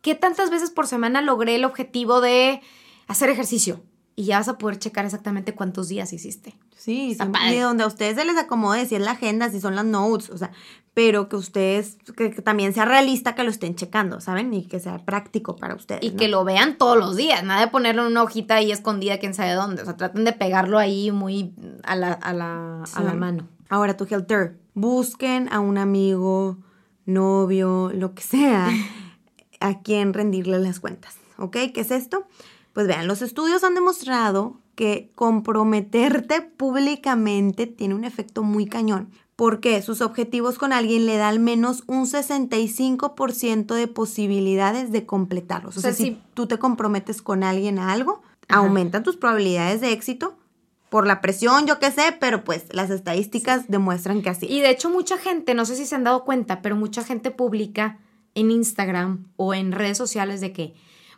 ¿qué 0.00 0.14
tantas 0.14 0.50
veces 0.50 0.70
por 0.70 0.86
semana 0.86 1.20
logré 1.20 1.56
el 1.56 1.64
objetivo 1.64 2.20
de 2.20 2.60
hacer 3.08 3.28
ejercicio? 3.28 3.82
Y 4.14 4.24
ya 4.24 4.38
vas 4.38 4.48
a 4.48 4.56
poder 4.56 4.78
checar 4.78 5.04
exactamente 5.04 5.54
cuántos 5.54 5.88
días 5.88 6.12
hiciste. 6.12 6.54
Sí, 6.76 7.14
sí, 7.14 7.22
y 7.50 7.58
donde 7.58 7.84
a 7.84 7.86
ustedes 7.86 8.16
se 8.16 8.24
les 8.24 8.36
acomode, 8.38 8.86
si 8.86 8.94
es 8.94 9.02
la 9.02 9.10
agenda, 9.10 9.50
si 9.50 9.60
son 9.60 9.74
las 9.74 9.84
notes, 9.84 10.30
o 10.30 10.38
sea, 10.38 10.52
pero 10.96 11.28
que 11.28 11.36
ustedes, 11.36 11.98
que, 12.16 12.30
que 12.30 12.40
también 12.40 12.72
sea 12.72 12.86
realista 12.86 13.34
que 13.34 13.44
lo 13.44 13.50
estén 13.50 13.74
checando, 13.74 14.18
¿saben? 14.22 14.54
Y 14.54 14.66
que 14.66 14.80
sea 14.80 15.04
práctico 15.04 15.54
para 15.54 15.74
ustedes. 15.74 16.02
Y 16.02 16.12
¿no? 16.12 16.16
que 16.16 16.28
lo 16.28 16.42
vean 16.42 16.78
todos 16.78 16.96
los 16.96 17.16
días, 17.16 17.44
nada 17.44 17.60
de 17.60 17.68
ponerlo 17.68 18.06
en 18.06 18.12
una 18.12 18.22
hojita 18.22 18.54
ahí 18.54 18.72
escondida, 18.72 19.18
quién 19.18 19.34
sabe 19.34 19.52
dónde. 19.52 19.82
O 19.82 19.84
sea, 19.84 19.98
traten 19.98 20.24
de 20.24 20.32
pegarlo 20.32 20.78
ahí 20.78 21.12
muy 21.12 21.52
a 21.82 21.96
la, 21.96 22.12
a 22.14 22.32
la, 22.32 22.82
a 22.82 23.02
la 23.02 23.12
mano. 23.12 23.46
Ahora, 23.68 23.98
tu 23.98 24.06
helter, 24.08 24.58
busquen 24.72 25.52
a 25.52 25.60
un 25.60 25.76
amigo, 25.76 26.56
novio, 27.04 27.90
lo 27.92 28.14
que 28.14 28.22
sea, 28.22 28.70
a 29.60 29.82
quien 29.82 30.14
rendirle 30.14 30.58
las 30.60 30.80
cuentas, 30.80 31.16
¿ok? 31.36 31.58
¿Qué 31.74 31.80
es 31.82 31.90
esto? 31.90 32.26
Pues 32.72 32.86
vean, 32.86 33.06
los 33.06 33.20
estudios 33.20 33.64
han 33.64 33.74
demostrado 33.74 34.62
que 34.74 35.12
comprometerte 35.14 36.40
públicamente 36.40 37.66
tiene 37.66 37.94
un 37.94 38.04
efecto 38.04 38.42
muy 38.42 38.64
cañón. 38.64 39.10
Porque 39.36 39.82
sus 39.82 40.00
objetivos 40.00 40.56
con 40.58 40.72
alguien 40.72 41.04
le 41.04 41.18
da 41.18 41.28
al 41.28 41.40
menos 41.40 41.84
un 41.86 42.06
65% 42.06 43.74
de 43.74 43.86
posibilidades 43.86 44.92
de 44.92 45.04
completarlos. 45.06 45.76
O, 45.76 45.78
O 45.80 45.82
sea, 45.82 45.92
sea, 45.92 46.06
si 46.06 46.18
tú 46.34 46.46
te 46.46 46.58
comprometes 46.58 47.20
con 47.22 47.44
alguien 47.44 47.78
a 47.78 47.92
algo, 47.92 48.22
Ajá. 48.48 48.60
aumentan 48.60 49.02
tus 49.02 49.16
probabilidades 49.16 49.80
de 49.80 49.92
éxito 49.92 50.36
por 50.88 51.06
la 51.06 51.20
presión, 51.20 51.66
yo 51.66 51.78
qué 51.78 51.90
sé, 51.90 52.16
pero 52.18 52.44
pues 52.44 52.64
las 52.70 52.90
estadísticas 52.90 53.64
demuestran 53.68 54.22
que 54.22 54.30
así. 54.30 54.46
Y 54.46 54.60
de 54.60 54.70
hecho 54.70 54.88
mucha 54.88 55.18
gente, 55.18 55.52
no 55.54 55.66
sé 55.66 55.76
si 55.76 55.84
se 55.84 55.94
han 55.96 56.04
dado 56.04 56.24
cuenta, 56.24 56.62
pero 56.62 56.76
mucha 56.76 57.04
gente 57.04 57.30
publica 57.30 57.98
en 58.34 58.50
Instagram 58.50 59.26
o 59.36 59.52
en 59.52 59.72
redes 59.72 59.98
sociales 59.98 60.40
de 60.40 60.52
que 60.52 60.74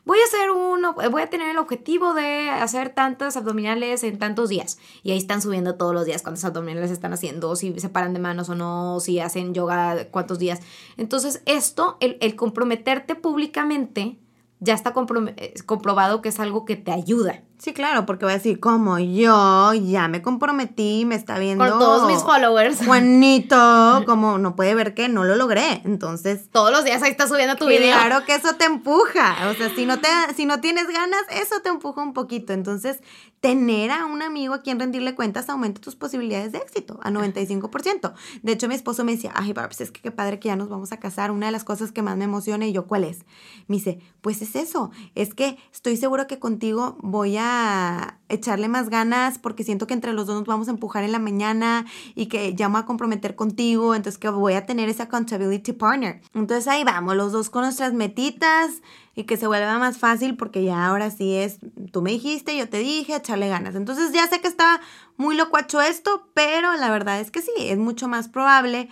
voy 0.08 0.18
a 0.20 0.24
hacer 0.24 0.50
uno, 0.50 0.94
voy 0.94 1.20
a 1.20 1.28
tener 1.28 1.50
el 1.50 1.58
objetivo 1.58 2.14
de 2.14 2.48
hacer 2.48 2.88
tantas 2.88 3.36
abdominales 3.36 4.02
en 4.04 4.18
tantos 4.18 4.48
días. 4.48 4.78
Y 5.02 5.10
ahí 5.10 5.18
están 5.18 5.42
subiendo 5.42 5.74
todos 5.74 5.92
los 5.92 6.06
días 6.06 6.22
cuántas 6.22 6.46
abdominales 6.46 6.90
están 6.90 7.12
haciendo, 7.12 7.54
si 7.56 7.78
se 7.78 7.90
paran 7.90 8.14
de 8.14 8.18
manos 8.18 8.48
o 8.48 8.54
no, 8.54 9.00
si 9.00 9.20
hacen 9.20 9.52
yoga 9.52 10.08
cuántos 10.10 10.38
días. 10.38 10.60
Entonces 10.96 11.42
esto, 11.44 11.98
el, 12.00 12.36
comprometerte 12.36 13.16
públicamente, 13.16 14.18
ya 14.60 14.72
está 14.72 14.94
eh, 15.36 15.54
comprobado 15.66 16.22
que 16.22 16.30
es 16.30 16.40
algo 16.40 16.64
que 16.64 16.76
te 16.76 16.90
ayuda. 16.90 17.42
Sí, 17.58 17.72
claro, 17.72 18.06
porque 18.06 18.24
voy 18.24 18.32
a 18.32 18.36
decir, 18.36 18.60
como 18.60 19.00
yo 19.00 19.74
ya 19.74 20.06
me 20.06 20.22
comprometí, 20.22 21.04
me 21.04 21.16
está 21.16 21.40
viendo. 21.40 21.68
Con 21.68 21.78
todos 21.80 22.06
mis 22.06 22.22
followers. 22.22 22.78
Juanito, 22.86 23.56
como 24.06 24.38
no 24.38 24.54
puede 24.54 24.76
ver 24.76 24.94
que 24.94 25.08
no 25.08 25.24
lo 25.24 25.34
logré. 25.34 25.82
Entonces, 25.84 26.48
Todos 26.52 26.70
los 26.70 26.84
días 26.84 27.02
ahí 27.02 27.10
está 27.10 27.26
subiendo 27.26 27.56
tu 27.56 27.66
video. 27.66 27.96
claro 27.96 28.24
que 28.24 28.36
eso 28.36 28.54
te 28.54 28.64
empuja. 28.64 29.48
O 29.50 29.54
sea, 29.54 29.74
si 29.74 29.86
no, 29.86 29.98
te, 29.98 30.08
si 30.36 30.46
no 30.46 30.60
tienes 30.60 30.86
ganas, 30.86 31.20
eso 31.30 31.60
te 31.60 31.68
empuja 31.68 32.00
un 32.00 32.12
poquito. 32.12 32.52
Entonces, 32.52 33.00
tener 33.40 33.90
a 33.90 34.06
un 34.06 34.22
amigo 34.22 34.54
a 34.54 34.62
quien 34.62 34.78
rendirle 34.78 35.14
cuentas 35.16 35.48
aumenta 35.48 35.80
tus 35.80 35.96
posibilidades 35.96 36.52
de 36.52 36.58
éxito 36.58 37.00
a 37.02 37.10
95%. 37.10 38.12
De 38.42 38.52
hecho, 38.52 38.68
mi 38.68 38.74
esposo 38.76 39.04
me 39.04 39.12
decía, 39.12 39.32
ay, 39.34 39.52
Barbs, 39.52 39.80
es 39.80 39.90
que 39.90 40.00
qué 40.00 40.10
padre 40.12 40.38
que 40.38 40.48
ya 40.48 40.56
nos 40.56 40.68
vamos 40.68 40.92
a 40.92 40.98
casar. 40.98 41.32
Una 41.32 41.46
de 41.46 41.52
las 41.52 41.64
cosas 41.64 41.90
que 41.90 42.02
más 42.02 42.16
me 42.16 42.24
emociona, 42.24 42.66
y 42.66 42.72
yo, 42.72 42.86
¿cuál 42.86 43.02
es? 43.02 43.24
Me 43.66 43.76
dice, 43.76 43.98
pues 44.20 44.42
es 44.42 44.54
eso. 44.54 44.90
Es 45.16 45.34
que 45.34 45.58
estoy 45.72 45.96
seguro 45.96 46.26
que 46.28 46.38
contigo 46.38 46.96
voy 47.00 47.36
a 47.36 47.47
echarle 48.28 48.68
más 48.68 48.88
ganas 48.90 49.38
porque 49.38 49.64
siento 49.64 49.86
que 49.86 49.94
entre 49.94 50.12
los 50.12 50.26
dos 50.26 50.36
nos 50.36 50.46
vamos 50.46 50.68
a 50.68 50.70
empujar 50.70 51.04
en 51.04 51.12
la 51.12 51.18
mañana 51.18 51.86
y 52.14 52.26
que 52.26 52.54
ya 52.54 52.68
me 52.68 52.74
voy 52.74 52.82
a 52.82 52.86
comprometer 52.86 53.34
contigo, 53.34 53.94
entonces 53.94 54.18
que 54.18 54.28
voy 54.28 54.54
a 54.54 54.66
tener 54.66 54.88
ese 54.88 55.02
accountability 55.02 55.72
partner. 55.72 56.20
Entonces 56.34 56.68
ahí 56.68 56.84
vamos, 56.84 57.16
los 57.16 57.32
dos 57.32 57.50
con 57.50 57.62
nuestras 57.62 57.92
metitas 57.92 58.82
y 59.14 59.24
que 59.24 59.36
se 59.36 59.46
vuelva 59.46 59.78
más 59.78 59.98
fácil 59.98 60.36
porque 60.36 60.62
ya 60.62 60.86
ahora 60.86 61.10
sí 61.10 61.34
es, 61.34 61.58
tú 61.92 62.02
me 62.02 62.10
dijiste, 62.10 62.56
yo 62.56 62.68
te 62.68 62.78
dije, 62.78 63.16
echarle 63.16 63.48
ganas. 63.48 63.74
Entonces 63.74 64.12
ya 64.12 64.26
sé 64.28 64.40
que 64.40 64.48
está 64.48 64.80
muy 65.16 65.36
locuacho 65.36 65.80
esto, 65.80 66.28
pero 66.34 66.74
la 66.76 66.90
verdad 66.90 67.20
es 67.20 67.30
que 67.30 67.42
sí, 67.42 67.52
es 67.58 67.78
mucho 67.78 68.08
más 68.08 68.28
probable 68.28 68.88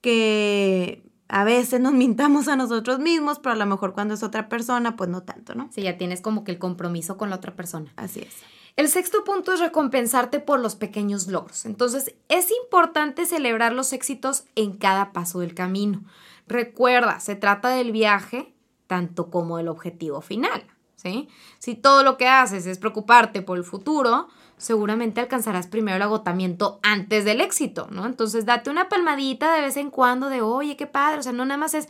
que 0.00 1.02
a 1.34 1.42
veces 1.42 1.80
nos 1.80 1.94
mintamos 1.94 2.46
a 2.46 2.54
nosotros 2.54 3.00
mismos, 3.00 3.40
pero 3.40 3.54
a 3.54 3.56
lo 3.56 3.66
mejor 3.66 3.92
cuando 3.92 4.14
es 4.14 4.22
otra 4.22 4.48
persona, 4.48 4.94
pues 4.94 5.10
no 5.10 5.24
tanto, 5.24 5.56
¿no? 5.56 5.68
Sí, 5.72 5.82
ya 5.82 5.98
tienes 5.98 6.20
como 6.20 6.44
que 6.44 6.52
el 6.52 6.60
compromiso 6.60 7.16
con 7.16 7.28
la 7.28 7.34
otra 7.34 7.56
persona. 7.56 7.92
Así 7.96 8.20
es. 8.20 8.36
El 8.76 8.88
sexto 8.88 9.24
punto 9.24 9.52
es 9.52 9.58
recompensarte 9.58 10.38
por 10.38 10.60
los 10.60 10.76
pequeños 10.76 11.26
logros. 11.26 11.64
Entonces, 11.64 12.14
es 12.28 12.52
importante 12.62 13.26
celebrar 13.26 13.72
los 13.72 13.92
éxitos 13.92 14.44
en 14.54 14.76
cada 14.76 15.12
paso 15.12 15.40
del 15.40 15.54
camino. 15.54 16.04
Recuerda, 16.46 17.18
se 17.18 17.34
trata 17.34 17.70
del 17.70 17.90
viaje 17.90 18.54
tanto 18.86 19.28
como 19.28 19.56
del 19.56 19.66
objetivo 19.66 20.20
final, 20.20 20.62
¿sí? 20.94 21.28
Si 21.58 21.74
todo 21.74 22.04
lo 22.04 22.16
que 22.16 22.28
haces 22.28 22.64
es 22.64 22.78
preocuparte 22.78 23.42
por 23.42 23.58
el 23.58 23.64
futuro, 23.64 24.28
seguramente 24.64 25.20
alcanzarás 25.20 25.66
primero 25.66 25.96
el 25.96 26.02
agotamiento 26.02 26.80
antes 26.82 27.26
del 27.26 27.42
éxito, 27.42 27.86
¿no? 27.90 28.06
Entonces, 28.06 28.46
date 28.46 28.70
una 28.70 28.88
palmadita 28.88 29.54
de 29.54 29.60
vez 29.60 29.76
en 29.76 29.90
cuando 29.90 30.30
de, 30.30 30.40
oye, 30.40 30.74
qué 30.74 30.86
padre, 30.86 31.18
o 31.18 31.22
sea, 31.22 31.32
no 31.32 31.44
nada 31.44 31.58
más 31.58 31.74
es, 31.74 31.86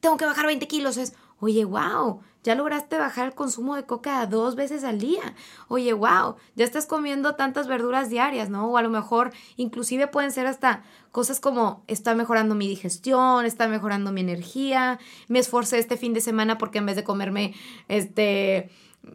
tengo 0.00 0.18
que 0.18 0.26
bajar 0.26 0.44
20 0.44 0.68
kilos, 0.68 0.98
es, 0.98 1.14
oye, 1.40 1.64
wow, 1.64 2.20
ya 2.44 2.54
lograste 2.54 2.98
bajar 2.98 3.28
el 3.28 3.34
consumo 3.34 3.76
de 3.76 3.84
coca 3.86 4.26
dos 4.26 4.56
veces 4.56 4.84
al 4.84 4.98
día. 4.98 5.34
Oye, 5.68 5.94
wow, 5.94 6.36
ya 6.54 6.66
estás 6.66 6.84
comiendo 6.84 7.34
tantas 7.34 7.66
verduras 7.66 8.10
diarias, 8.10 8.50
¿no? 8.50 8.68
O 8.68 8.76
a 8.76 8.82
lo 8.82 8.90
mejor 8.90 9.32
inclusive 9.56 10.06
pueden 10.06 10.30
ser 10.30 10.46
hasta 10.46 10.82
cosas 11.10 11.40
como 11.40 11.82
está 11.86 12.14
mejorando 12.14 12.54
mi 12.54 12.68
digestión, 12.68 13.46
está 13.46 13.68
mejorando 13.68 14.12
mi 14.12 14.20
energía, 14.20 14.98
me 15.28 15.38
esforcé 15.38 15.78
este 15.78 15.96
fin 15.96 16.12
de 16.12 16.20
semana 16.20 16.58
porque 16.58 16.78
en 16.78 16.86
vez 16.86 16.96
de 16.96 17.04
comerme 17.04 17.54
este 17.88 18.70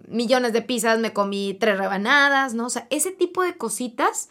millones 0.08 0.54
de 0.54 0.62
pizzas 0.62 1.00
me 1.00 1.14
comí 1.14 1.56
tres 1.60 1.78
rebanadas, 1.78 2.54
¿no? 2.54 2.68
O 2.68 2.70
sea, 2.70 2.88
ese 2.90 3.12
tipo 3.12 3.44
de 3.44 3.58
cositas 3.58 4.30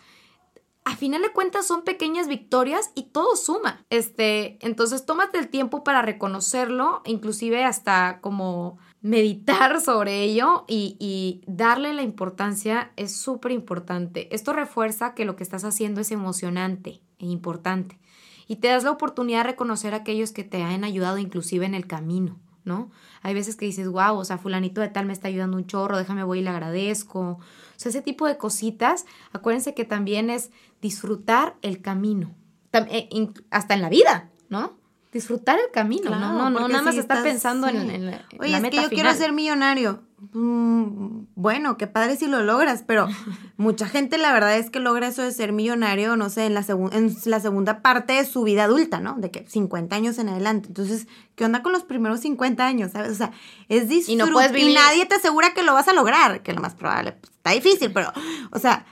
a 0.85 0.97
final 0.97 1.23
de 1.23 1.33
cuentas 1.33 1.67
son 1.67 1.83
pequeñas 1.83 2.27
victorias 2.27 2.91
y 2.95 3.05
todo 3.05 3.37
suma. 3.37 3.85
Este, 3.91 4.59
entonces 4.67 5.07
tómate 5.07 5.39
el 5.39 5.49
tiempo 5.49 5.85
para 5.85 6.03
reconocerlo, 6.03 7.03
inclusive 7.05 7.65
hasta 7.65 8.19
como 8.21 8.79
meditar 9.01 9.81
sobre 9.81 10.23
ello 10.23 10.65
y, 10.67 10.97
y 10.99 11.43
darle 11.47 11.93
la 11.93 12.03
importancia 12.03 12.93
es 12.97 13.15
súper 13.15 13.53
importante. 13.53 14.35
Esto 14.35 14.53
refuerza 14.53 15.15
que 15.15 15.25
lo 15.25 15.37
que 15.37 15.45
estás 15.45 15.65
haciendo 15.65 16.01
es 16.01 16.11
emocionante 16.11 17.01
e 17.19 17.27
importante 17.27 18.01
y 18.49 18.57
te 18.57 18.69
das 18.69 18.85
la 18.85 18.91
oportunidad 18.91 19.39
de 19.39 19.51
reconocer 19.51 19.95
a 19.95 19.99
aquellos 19.99 20.33
que 20.33 20.45
te 20.45 20.63
han 20.63 20.85
ayudado 20.85 21.19
inclusive 21.19 21.65
en 21.65 21.75
el 21.75 21.87
camino. 21.87 22.41
¿No? 22.65 22.91
Hay 23.23 23.35
veces 23.35 23.57
que 23.57 23.67
dices, 23.67 23.89
wow, 23.89 24.17
o 24.17 24.25
sea, 24.25 24.39
fulanito 24.39 24.81
de 24.81 24.89
tal 24.89 25.07
me 25.07 25.13
está 25.13 25.29
ayudando 25.29 25.57
un 25.57 25.67
chorro, 25.67 25.99
déjame 25.99 26.23
voy 26.23 26.39
y 26.39 26.43
le 26.43 26.51
agradezco. 26.51 27.21
O 27.21 27.41
sea, 27.77 27.91
ese 27.91 28.03
tipo 28.03 28.27
de 28.27 28.37
cositas, 28.37 29.05
acuérdense 29.33 29.75
que 29.75 29.85
también 29.85 30.31
es 30.31 30.51
disfrutar 30.81 31.57
el 31.63 31.83
camino, 31.83 32.35
eh, 32.73 33.09
hasta 33.51 33.75
en 33.75 33.83
la 33.83 33.89
vida, 33.89 34.31
¿no? 34.49 34.82
Disfrutar 35.13 35.59
el 35.59 35.71
camino, 35.73 36.07
Claro, 36.09 36.21
no, 36.21 36.51
no, 36.51 36.61
no, 36.61 36.69
nada 36.69 36.83
más 36.85 36.95
si 36.95 37.01
estás- 37.01 37.23
pensando 37.23 37.69
en, 37.69 37.83
sí. 37.89 37.95
en 37.95 38.07
la, 38.07 38.13
en 38.31 38.41
Oye, 38.41 38.51
la 38.51 38.57
es 38.57 38.63
meta 38.63 38.77
que 38.79 38.83
yo 38.85 38.89
quiero 38.89 39.13
ser 39.13 39.33
millonario. 39.33 40.03
Mm, 40.33 41.25
bueno, 41.35 41.77
qué 41.77 41.87
padre 41.87 42.17
si 42.17 42.27
lo 42.29 42.43
logras, 42.43 42.83
pero 42.87 43.07
mucha 43.57 43.87
gente 43.89 44.17
la 44.19 44.33
verdad 44.33 44.57
es 44.57 44.71
que 44.71 44.81
logra 44.81 45.09
eso 45.09 45.23
de 45.23 45.33
ser 45.33 45.53
millonario, 45.53 46.17
no 46.17 46.31
sé, 46.31 46.47
en 46.47 46.55
la, 46.55 46.65
en 46.93 47.15
la 47.27 47.41
segunda 47.41 47.83
parte 47.83 48.15
de 48.15 48.25
su 48.25 48.43
vida 48.43 48.65
adulta, 48.65 49.01
¿no? 49.01 49.17
De 49.19 49.31
que 49.31 49.47
50 49.47 49.95
años 49.95 50.19
en 50.19 50.29
adelante. 50.31 50.69
Entonces, 50.69 51.07
¿qué 51.35 51.45
onda 51.45 51.63
con 51.63 51.73
los 51.73 51.83
primeros 51.85 52.21
50 52.21 52.65
años? 52.65 52.93
¿Sabes? 52.93 53.13
O 53.13 53.15
sea, 53.17 53.33
es 53.69 53.89
disfrut- 53.89 54.09
Y 54.13 54.17
no 54.17 54.29
puedes 54.29 54.53
vivir- 54.53 54.71
y 54.71 54.75
nadie 54.75 55.05
te 55.07 55.17
asegura 55.17 55.53
que 55.53 55.63
lo 55.63 55.75
vas 55.75 55.89
a 55.89 55.93
lograr, 55.93 56.43
que 56.43 56.53
lo 56.53 56.61
más 56.63 56.75
probable, 56.75 57.13
pues, 57.13 57.33
está 57.33 57.51
difícil, 57.51 57.93
pero, 57.93 58.11
o 58.51 58.59
sea, 58.59 58.87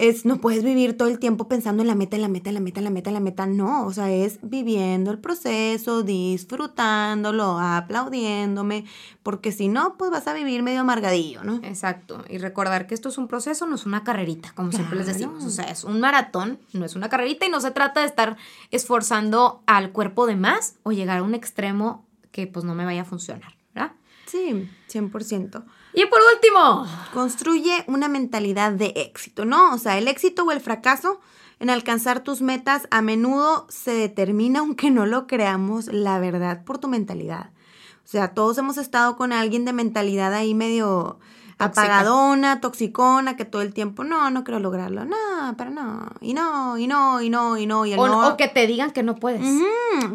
es, 0.00 0.24
no 0.24 0.40
puedes 0.40 0.64
vivir 0.64 0.96
todo 0.96 1.08
el 1.08 1.18
tiempo 1.18 1.46
pensando 1.46 1.82
en 1.82 1.86
la 1.86 1.94
meta, 1.94 2.16
en 2.16 2.22
la 2.22 2.28
meta, 2.28 2.48
en 2.48 2.54
la 2.54 2.60
meta, 2.60 2.80
en 2.80 2.84
la 2.84 2.90
meta, 2.90 3.10
en 3.10 3.14
la 3.14 3.20
meta. 3.20 3.46
No, 3.46 3.84
o 3.84 3.92
sea, 3.92 4.10
es 4.10 4.38
viviendo 4.42 5.10
el 5.10 5.18
proceso, 5.18 6.02
disfrutándolo, 6.02 7.58
aplaudiéndome, 7.58 8.86
porque 9.22 9.52
si 9.52 9.68
no, 9.68 9.98
pues 9.98 10.10
vas 10.10 10.26
a 10.26 10.32
vivir 10.32 10.62
medio 10.62 10.80
amargadillo, 10.80 11.44
¿no? 11.44 11.60
Exacto, 11.62 12.24
y 12.30 12.38
recordar 12.38 12.86
que 12.86 12.94
esto 12.94 13.10
es 13.10 13.18
un 13.18 13.28
proceso, 13.28 13.66
no 13.66 13.74
es 13.74 13.84
una 13.84 14.02
carrerita, 14.02 14.52
como 14.54 14.72
siempre 14.72 14.96
les 14.96 15.06
decimos. 15.06 15.44
O 15.44 15.50
sea, 15.50 15.66
es 15.66 15.84
un 15.84 16.00
maratón, 16.00 16.58
no 16.72 16.86
es 16.86 16.96
una 16.96 17.10
carrerita 17.10 17.44
y 17.44 17.50
no 17.50 17.60
se 17.60 17.70
trata 17.70 18.00
de 18.00 18.06
estar 18.06 18.38
esforzando 18.70 19.62
al 19.66 19.92
cuerpo 19.92 20.26
de 20.26 20.36
más 20.36 20.76
o 20.82 20.92
llegar 20.92 21.18
a 21.18 21.22
un 21.22 21.34
extremo 21.34 22.06
que 22.30 22.46
pues 22.46 22.64
no 22.64 22.74
me 22.74 22.86
vaya 22.86 23.02
a 23.02 23.04
funcionar. 23.04 23.59
Sí, 24.30 24.70
100%. 24.88 25.64
Y 25.92 26.06
por 26.06 26.20
último, 26.32 26.86
construye 27.12 27.84
una 27.88 28.06
mentalidad 28.06 28.70
de 28.70 28.92
éxito, 28.94 29.44
¿no? 29.44 29.74
O 29.74 29.78
sea, 29.78 29.98
el 29.98 30.06
éxito 30.06 30.44
o 30.44 30.52
el 30.52 30.60
fracaso 30.60 31.20
en 31.58 31.68
alcanzar 31.68 32.22
tus 32.22 32.40
metas 32.40 32.86
a 32.92 33.02
menudo 33.02 33.66
se 33.68 33.90
determina, 33.90 34.60
aunque 34.60 34.92
no 34.92 35.04
lo 35.04 35.26
creamos, 35.26 35.86
la 35.86 36.20
verdad 36.20 36.64
por 36.64 36.78
tu 36.78 36.86
mentalidad. 36.86 37.50
O 38.04 38.08
sea, 38.10 38.32
todos 38.32 38.56
hemos 38.58 38.78
estado 38.78 39.16
con 39.16 39.32
alguien 39.32 39.64
de 39.64 39.72
mentalidad 39.72 40.32
ahí 40.32 40.54
medio 40.54 41.18
apagadona, 41.60 42.60
toxicona, 42.60 43.36
que 43.36 43.44
todo 43.44 43.62
el 43.62 43.72
tiempo, 43.72 44.04
no, 44.04 44.30
no 44.30 44.44
quiero 44.44 44.60
lograrlo, 44.60 45.04
no, 45.04 45.16
pero 45.56 45.70
no, 45.70 46.08
y 46.20 46.34
no, 46.34 46.78
y 46.78 46.86
no, 46.86 47.20
y 47.20 47.30
no, 47.30 47.58
y 47.58 47.66
no, 47.66 47.86
y 47.86 47.92
el 47.92 47.98
o, 47.98 48.08
no. 48.08 48.28
o 48.28 48.36
que 48.36 48.48
te 48.48 48.66
digan 48.66 48.90
que 48.90 49.02
no 49.02 49.16
puedes. 49.16 49.46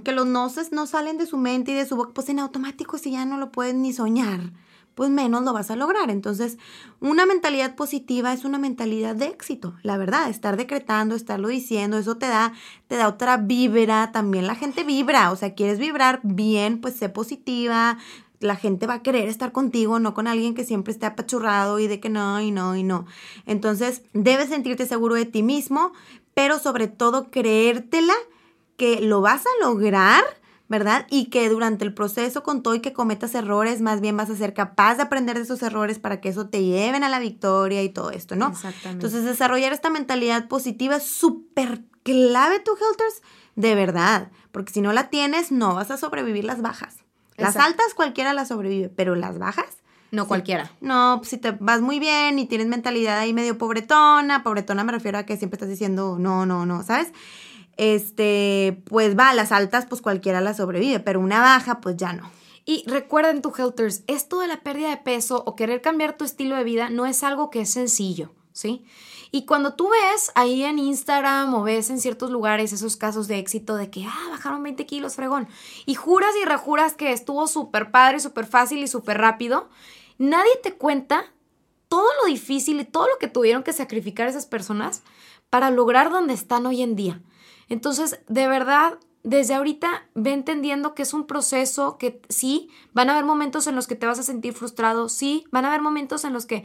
que 0.04 0.12
los 0.12 0.26
noces 0.26 0.72
no 0.72 0.88
salen 0.88 1.18
de 1.18 1.26
su 1.26 1.38
mente 1.38 1.72
y 1.72 1.76
de 1.76 1.86
su 1.86 1.96
boca, 1.96 2.12
pues 2.14 2.30
en 2.30 2.40
automático 2.40 2.98
si 2.98 3.12
ya 3.12 3.26
no 3.26 3.38
lo 3.38 3.52
puedes 3.52 3.76
ni 3.76 3.94
soñar 3.94 4.52
pues 4.96 5.10
menos 5.10 5.44
lo 5.44 5.54
vas 5.54 5.70
a 5.70 5.76
lograr. 5.76 6.10
Entonces, 6.10 6.58
una 7.02 7.26
mentalidad 7.26 7.76
positiva 7.76 8.34
es 8.34 8.46
una 8.46 8.58
mentalidad 8.58 9.16
de 9.16 9.28
éxito, 9.28 9.76
la 9.84 9.98
verdad, 9.98 10.30
estar 10.30 10.58
decretando, 10.58 11.16
estarlo 11.16 11.50
diciendo, 11.50 11.98
eso 11.98 12.16
te 12.16 12.28
da, 12.28 12.54
te 12.88 12.96
da 12.96 13.10
otra 13.10 13.38
vibra, 13.38 14.12
también 14.12 14.48
la 14.48 14.56
gente 14.56 14.84
vibra, 14.84 15.32
o 15.32 15.36
sea, 15.36 15.54
quieres 15.54 15.78
vibrar 15.78 16.22
bien, 16.24 16.80
pues 16.80 16.96
sé 16.96 17.10
positiva, 17.10 17.98
la 18.40 18.56
gente 18.56 18.88
va 18.88 18.96
a 18.96 19.04
querer 19.04 19.28
estar 19.28 19.52
contigo, 19.52 20.00
no 20.00 20.14
con 20.14 20.28
alguien 20.28 20.56
que 20.56 20.64
siempre 20.64 20.94
esté 20.94 21.06
apachurrado 21.06 21.80
y 21.80 21.88
de 21.88 22.00
que 22.00 22.10
no, 22.10 22.42
y 22.42 22.52
no, 22.52 22.76
y 22.76 22.84
no. 22.84 23.06
Entonces, 23.46 24.04
debes 24.14 24.50
sentirte 24.50 24.86
seguro 24.86 25.16
de 25.16 25.26
ti 25.26 25.44
mismo, 25.44 25.94
pero 26.34 26.60
sobre 26.60 26.88
todo 26.88 27.30
creértela 27.32 28.16
que 28.78 29.02
lo 29.02 29.22
vas 29.22 29.44
a 29.46 29.66
lograr 29.66 30.24
¿verdad? 30.68 31.06
Y 31.10 31.26
que 31.26 31.48
durante 31.50 31.86
el 31.86 31.94
proceso 31.94 32.44
con 32.44 32.64
todo 32.64 32.76
y 32.76 32.80
que 32.80 32.94
cometas 32.94 33.36
errores, 33.36 33.82
más 33.82 34.02
bien 34.02 34.18
vas 34.18 34.30
a 34.30 34.36
ser 34.36 34.54
capaz 34.54 34.96
de 34.96 35.04
aprender 35.04 35.38
de 35.38 35.44
esos 35.44 35.62
errores 35.62 36.00
para 36.00 36.22
que 36.22 36.30
eso 36.30 36.48
te 36.48 36.64
lleven 36.64 37.04
a 37.04 37.10
la 37.10 37.20
victoria 37.20 37.84
y 37.84 37.90
todo 37.90 38.12
esto, 38.12 38.36
¿no? 38.36 38.50
Exactamente. 38.50 38.90
Entonces, 38.90 39.24
desarrollar 39.24 39.74
esta 39.74 39.90
mentalidad 39.90 40.48
positiva 40.48 40.96
es 40.96 41.04
súper 41.04 41.84
clave, 42.04 42.60
tu 42.60 42.72
Helters, 42.72 43.22
de 43.56 43.76
verdad, 43.76 44.32
porque 44.52 44.74
si 44.74 44.82
no 44.82 44.92
la 44.92 45.10
tienes, 45.10 45.52
no 45.52 45.76
vas 45.76 45.92
a 45.92 45.98
sobrevivir 45.98 46.46
las 46.46 46.62
bajas. 46.62 47.05
Las 47.38 47.58
altas 47.58 47.94
cualquiera 47.94 48.34
las 48.34 48.50
sobrevive, 48.50 48.90
pero 48.90 49.16
las 49.16 49.38
bajas... 49.40 49.66
No 50.12 50.28
cualquiera. 50.28 50.72
No, 50.80 51.20
si 51.26 51.38
te 51.38 51.52
vas 51.52 51.82
muy 51.82 52.00
bien 52.00 52.40
y 52.40 52.46
tienes 52.46 52.68
mentalidad 52.68 53.18
ahí 53.18 53.34
medio 53.34 53.58
pobretona, 53.58 54.44
pobretona 54.44 54.84
me 54.86 54.94
refiero 54.94 55.18
a 55.18 55.24
que 55.24 55.36
siempre 55.36 55.56
estás 55.56 55.68
diciendo 55.68 56.18
no, 56.20 56.46
no, 56.46 56.66
no, 56.66 56.84
¿sabes? 56.84 57.12
este, 57.78 58.82
pues 58.86 59.18
va, 59.18 59.34
las 59.34 59.52
altas 59.52 59.86
pues 59.86 60.02
cualquiera 60.02 60.42
la 60.42 60.54
sobrevive, 60.54 61.00
pero 61.00 61.20
una 61.20 61.42
baja 61.42 61.82
pues 61.82 61.98
ya 61.98 62.14
no. 62.14 62.30
Y 62.66 62.84
recuerden 62.88 63.42
tu 63.42 63.54
Helters, 63.56 64.04
esto 64.08 64.40
de 64.40 64.48
la 64.48 64.62
pérdida 64.62 64.90
de 64.90 64.98
peso 64.98 65.44
o 65.46 65.56
querer 65.56 65.82
cambiar 65.82 66.18
tu 66.18 66.26
estilo 66.26 66.56
de 66.56 66.64
vida 66.64 66.90
no 66.90 67.06
es 67.06 67.24
algo 67.24 67.50
que 67.50 67.62
es 67.62 67.70
sencillo, 67.70 68.34
¿sí? 68.54 68.86
Y 69.36 69.46
cuando 69.46 69.74
tú 69.74 69.90
ves 69.90 70.32
ahí 70.34 70.64
en 70.64 70.80
Instagram 70.80 71.54
o 71.56 71.64
ves 71.64 71.90
en 71.90 72.00
ciertos 72.00 72.30
lugares 72.30 72.72
esos 72.72 72.96
casos 72.96 73.28
de 73.28 73.38
éxito 73.38 73.76
de 73.76 73.90
que, 73.90 74.06
ah, 74.06 74.28
bajaron 74.30 74.64
20 74.64 74.86
kilos, 74.86 75.18
fregón, 75.18 75.50
y 75.86 75.94
juras 75.94 76.34
y 76.42 76.46
rejuras 76.46 76.94
que 76.94 77.12
estuvo 77.12 77.46
súper 77.46 77.92
padre, 77.92 78.22
súper 78.22 78.46
fácil 78.46 78.82
y 78.82 78.88
súper 78.88 79.18
rápido, 79.18 79.68
nadie 80.18 80.54
te 80.64 80.76
cuenta 80.76 81.34
todo 81.90 82.08
lo 82.22 82.28
difícil 82.28 82.80
y 82.80 82.86
todo 82.86 83.10
lo 83.10 83.18
que 83.20 83.28
tuvieron 83.28 83.64
que 83.64 83.74
sacrificar 83.74 84.30
esas 84.30 84.46
personas 84.46 85.04
para 85.50 85.70
lograr 85.70 86.12
donde 86.12 86.34
están 86.34 86.66
hoy 86.66 86.82
en 86.82 86.96
día. 86.96 87.22
Entonces, 87.68 88.22
de 88.30 88.48
verdad, 88.48 89.00
desde 89.26 89.56
ahorita 89.56 90.08
ve 90.14 90.34
entendiendo 90.34 90.94
que 90.94 91.02
es 91.02 91.14
un 91.14 91.26
proceso 91.26 91.98
que 91.98 92.22
sí, 92.30 92.70
van 92.94 93.10
a 93.10 93.14
haber 93.14 93.26
momentos 93.26 93.66
en 93.66 93.76
los 93.76 93.88
que 93.88 93.96
te 93.96 94.06
vas 94.06 94.20
a 94.20 94.24
sentir 94.24 94.54
frustrado, 94.54 95.10
sí, 95.10 95.46
van 95.52 95.66
a 95.66 95.70
haber 95.70 95.82
momentos 95.82 96.24
en 96.26 96.34
los 96.34 96.46
que, 96.46 96.64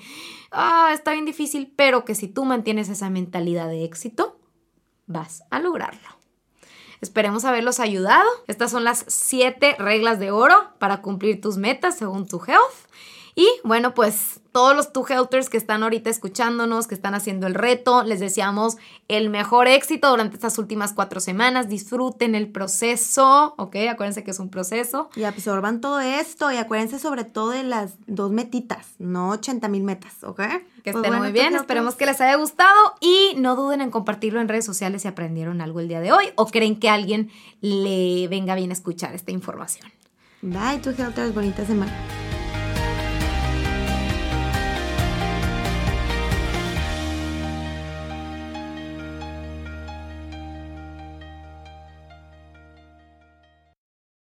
ah, 0.53 0.91
está 0.93 1.13
bien 1.13 1.25
difícil, 1.25 1.73
pero 1.75 2.05
que 2.05 2.15
si 2.15 2.29
tú 2.29 2.45
mantienes 2.45 2.91
esa 2.91 3.09
mentalidad 3.09 3.67
de 3.69 3.85
éxito, 3.85 4.39
vas 5.07 5.43
a 5.51 5.59
lograrlo. 5.59 6.21
Esperemos 7.01 7.47
haberlos 7.47 7.81
ayudado. 7.81 8.29
Estas 8.47 8.71
son 8.71 8.85
las 8.85 9.07
siete 9.09 9.75
reglas 9.79 10.19
de 10.19 10.31
oro 10.31 10.75
para 10.79 11.01
cumplir 11.01 11.41
tus 11.41 11.57
metas 11.57 11.97
según 11.97 12.29
tu 12.29 12.43
health. 12.47 12.91
Y 13.35 13.49
bueno, 13.65 13.95
pues 13.95 14.41
todos 14.53 14.75
los 14.75 14.93
two 14.93 15.07
helters 15.09 15.49
que 15.49 15.57
están 15.57 15.83
ahorita 15.83 16.11
escuchándonos, 16.11 16.87
que 16.87 16.95
están 16.95 17.15
haciendo 17.15 17.47
el 17.47 17.55
reto, 17.55 18.03
les 18.03 18.21
deseamos 18.21 18.77
el 19.09 19.31
mejor 19.31 19.69
éxito 19.69 20.11
durante 20.11 20.35
estas 20.35 20.59
últimas 20.59 20.93
cuatro 20.93 21.21
semanas. 21.21 21.69
Disfruten 21.69 22.35
el 22.35 22.49
proceso, 22.49 23.55
¿ok? 23.59 23.77
Acuérdense 23.91 24.25
que 24.25 24.33
es 24.33 24.41
un 24.41 24.49
proceso. 24.49 25.11
Y 25.15 25.25
absorban 25.25 25.81
todo 25.81 26.01
esto 26.01 26.51
y 26.51 26.57
acuérdense 26.57 26.99
sobre 26.99 27.25
todo 27.25 27.51
de 27.51 27.63
las 27.63 27.95
dos 28.07 28.33
metitas, 28.33 28.89
no 28.99 29.31
80 29.31 29.69
mil 29.69 29.85
metas, 29.85 30.25
¿ok? 30.25 30.41
Que 30.83 30.93
pues 30.93 31.05
estén 31.05 31.19
muy 31.19 31.31
bien, 31.31 31.55
esperemos 31.55 31.95
que 31.95 32.07
les 32.07 32.21
haya 32.21 32.35
gustado 32.37 32.95
y 33.01 33.35
no 33.37 33.55
duden 33.55 33.81
en 33.81 33.91
compartirlo 33.91 34.41
en 34.41 34.49
redes 34.49 34.65
sociales 34.65 35.03
si 35.03 35.09
aprendieron 35.09 35.61
algo 35.61 35.81
el 35.81 35.89
día 35.89 36.01
de 36.01 36.13
hoy 36.13 36.25
o 36.37 36.47
creen 36.47 36.79
que 36.79 36.89
a 36.89 36.95
alguien 36.95 37.31
le 37.61 38.27
venga 38.29 38.55
bien 38.55 38.73
escuchar 38.73 39.15
esta 39.15 39.31
información. 39.31 39.91
Bye, 40.43 40.79
two 40.83 40.93
helters, 40.97 41.35
bonita 41.35 41.67
semana. 41.67 41.93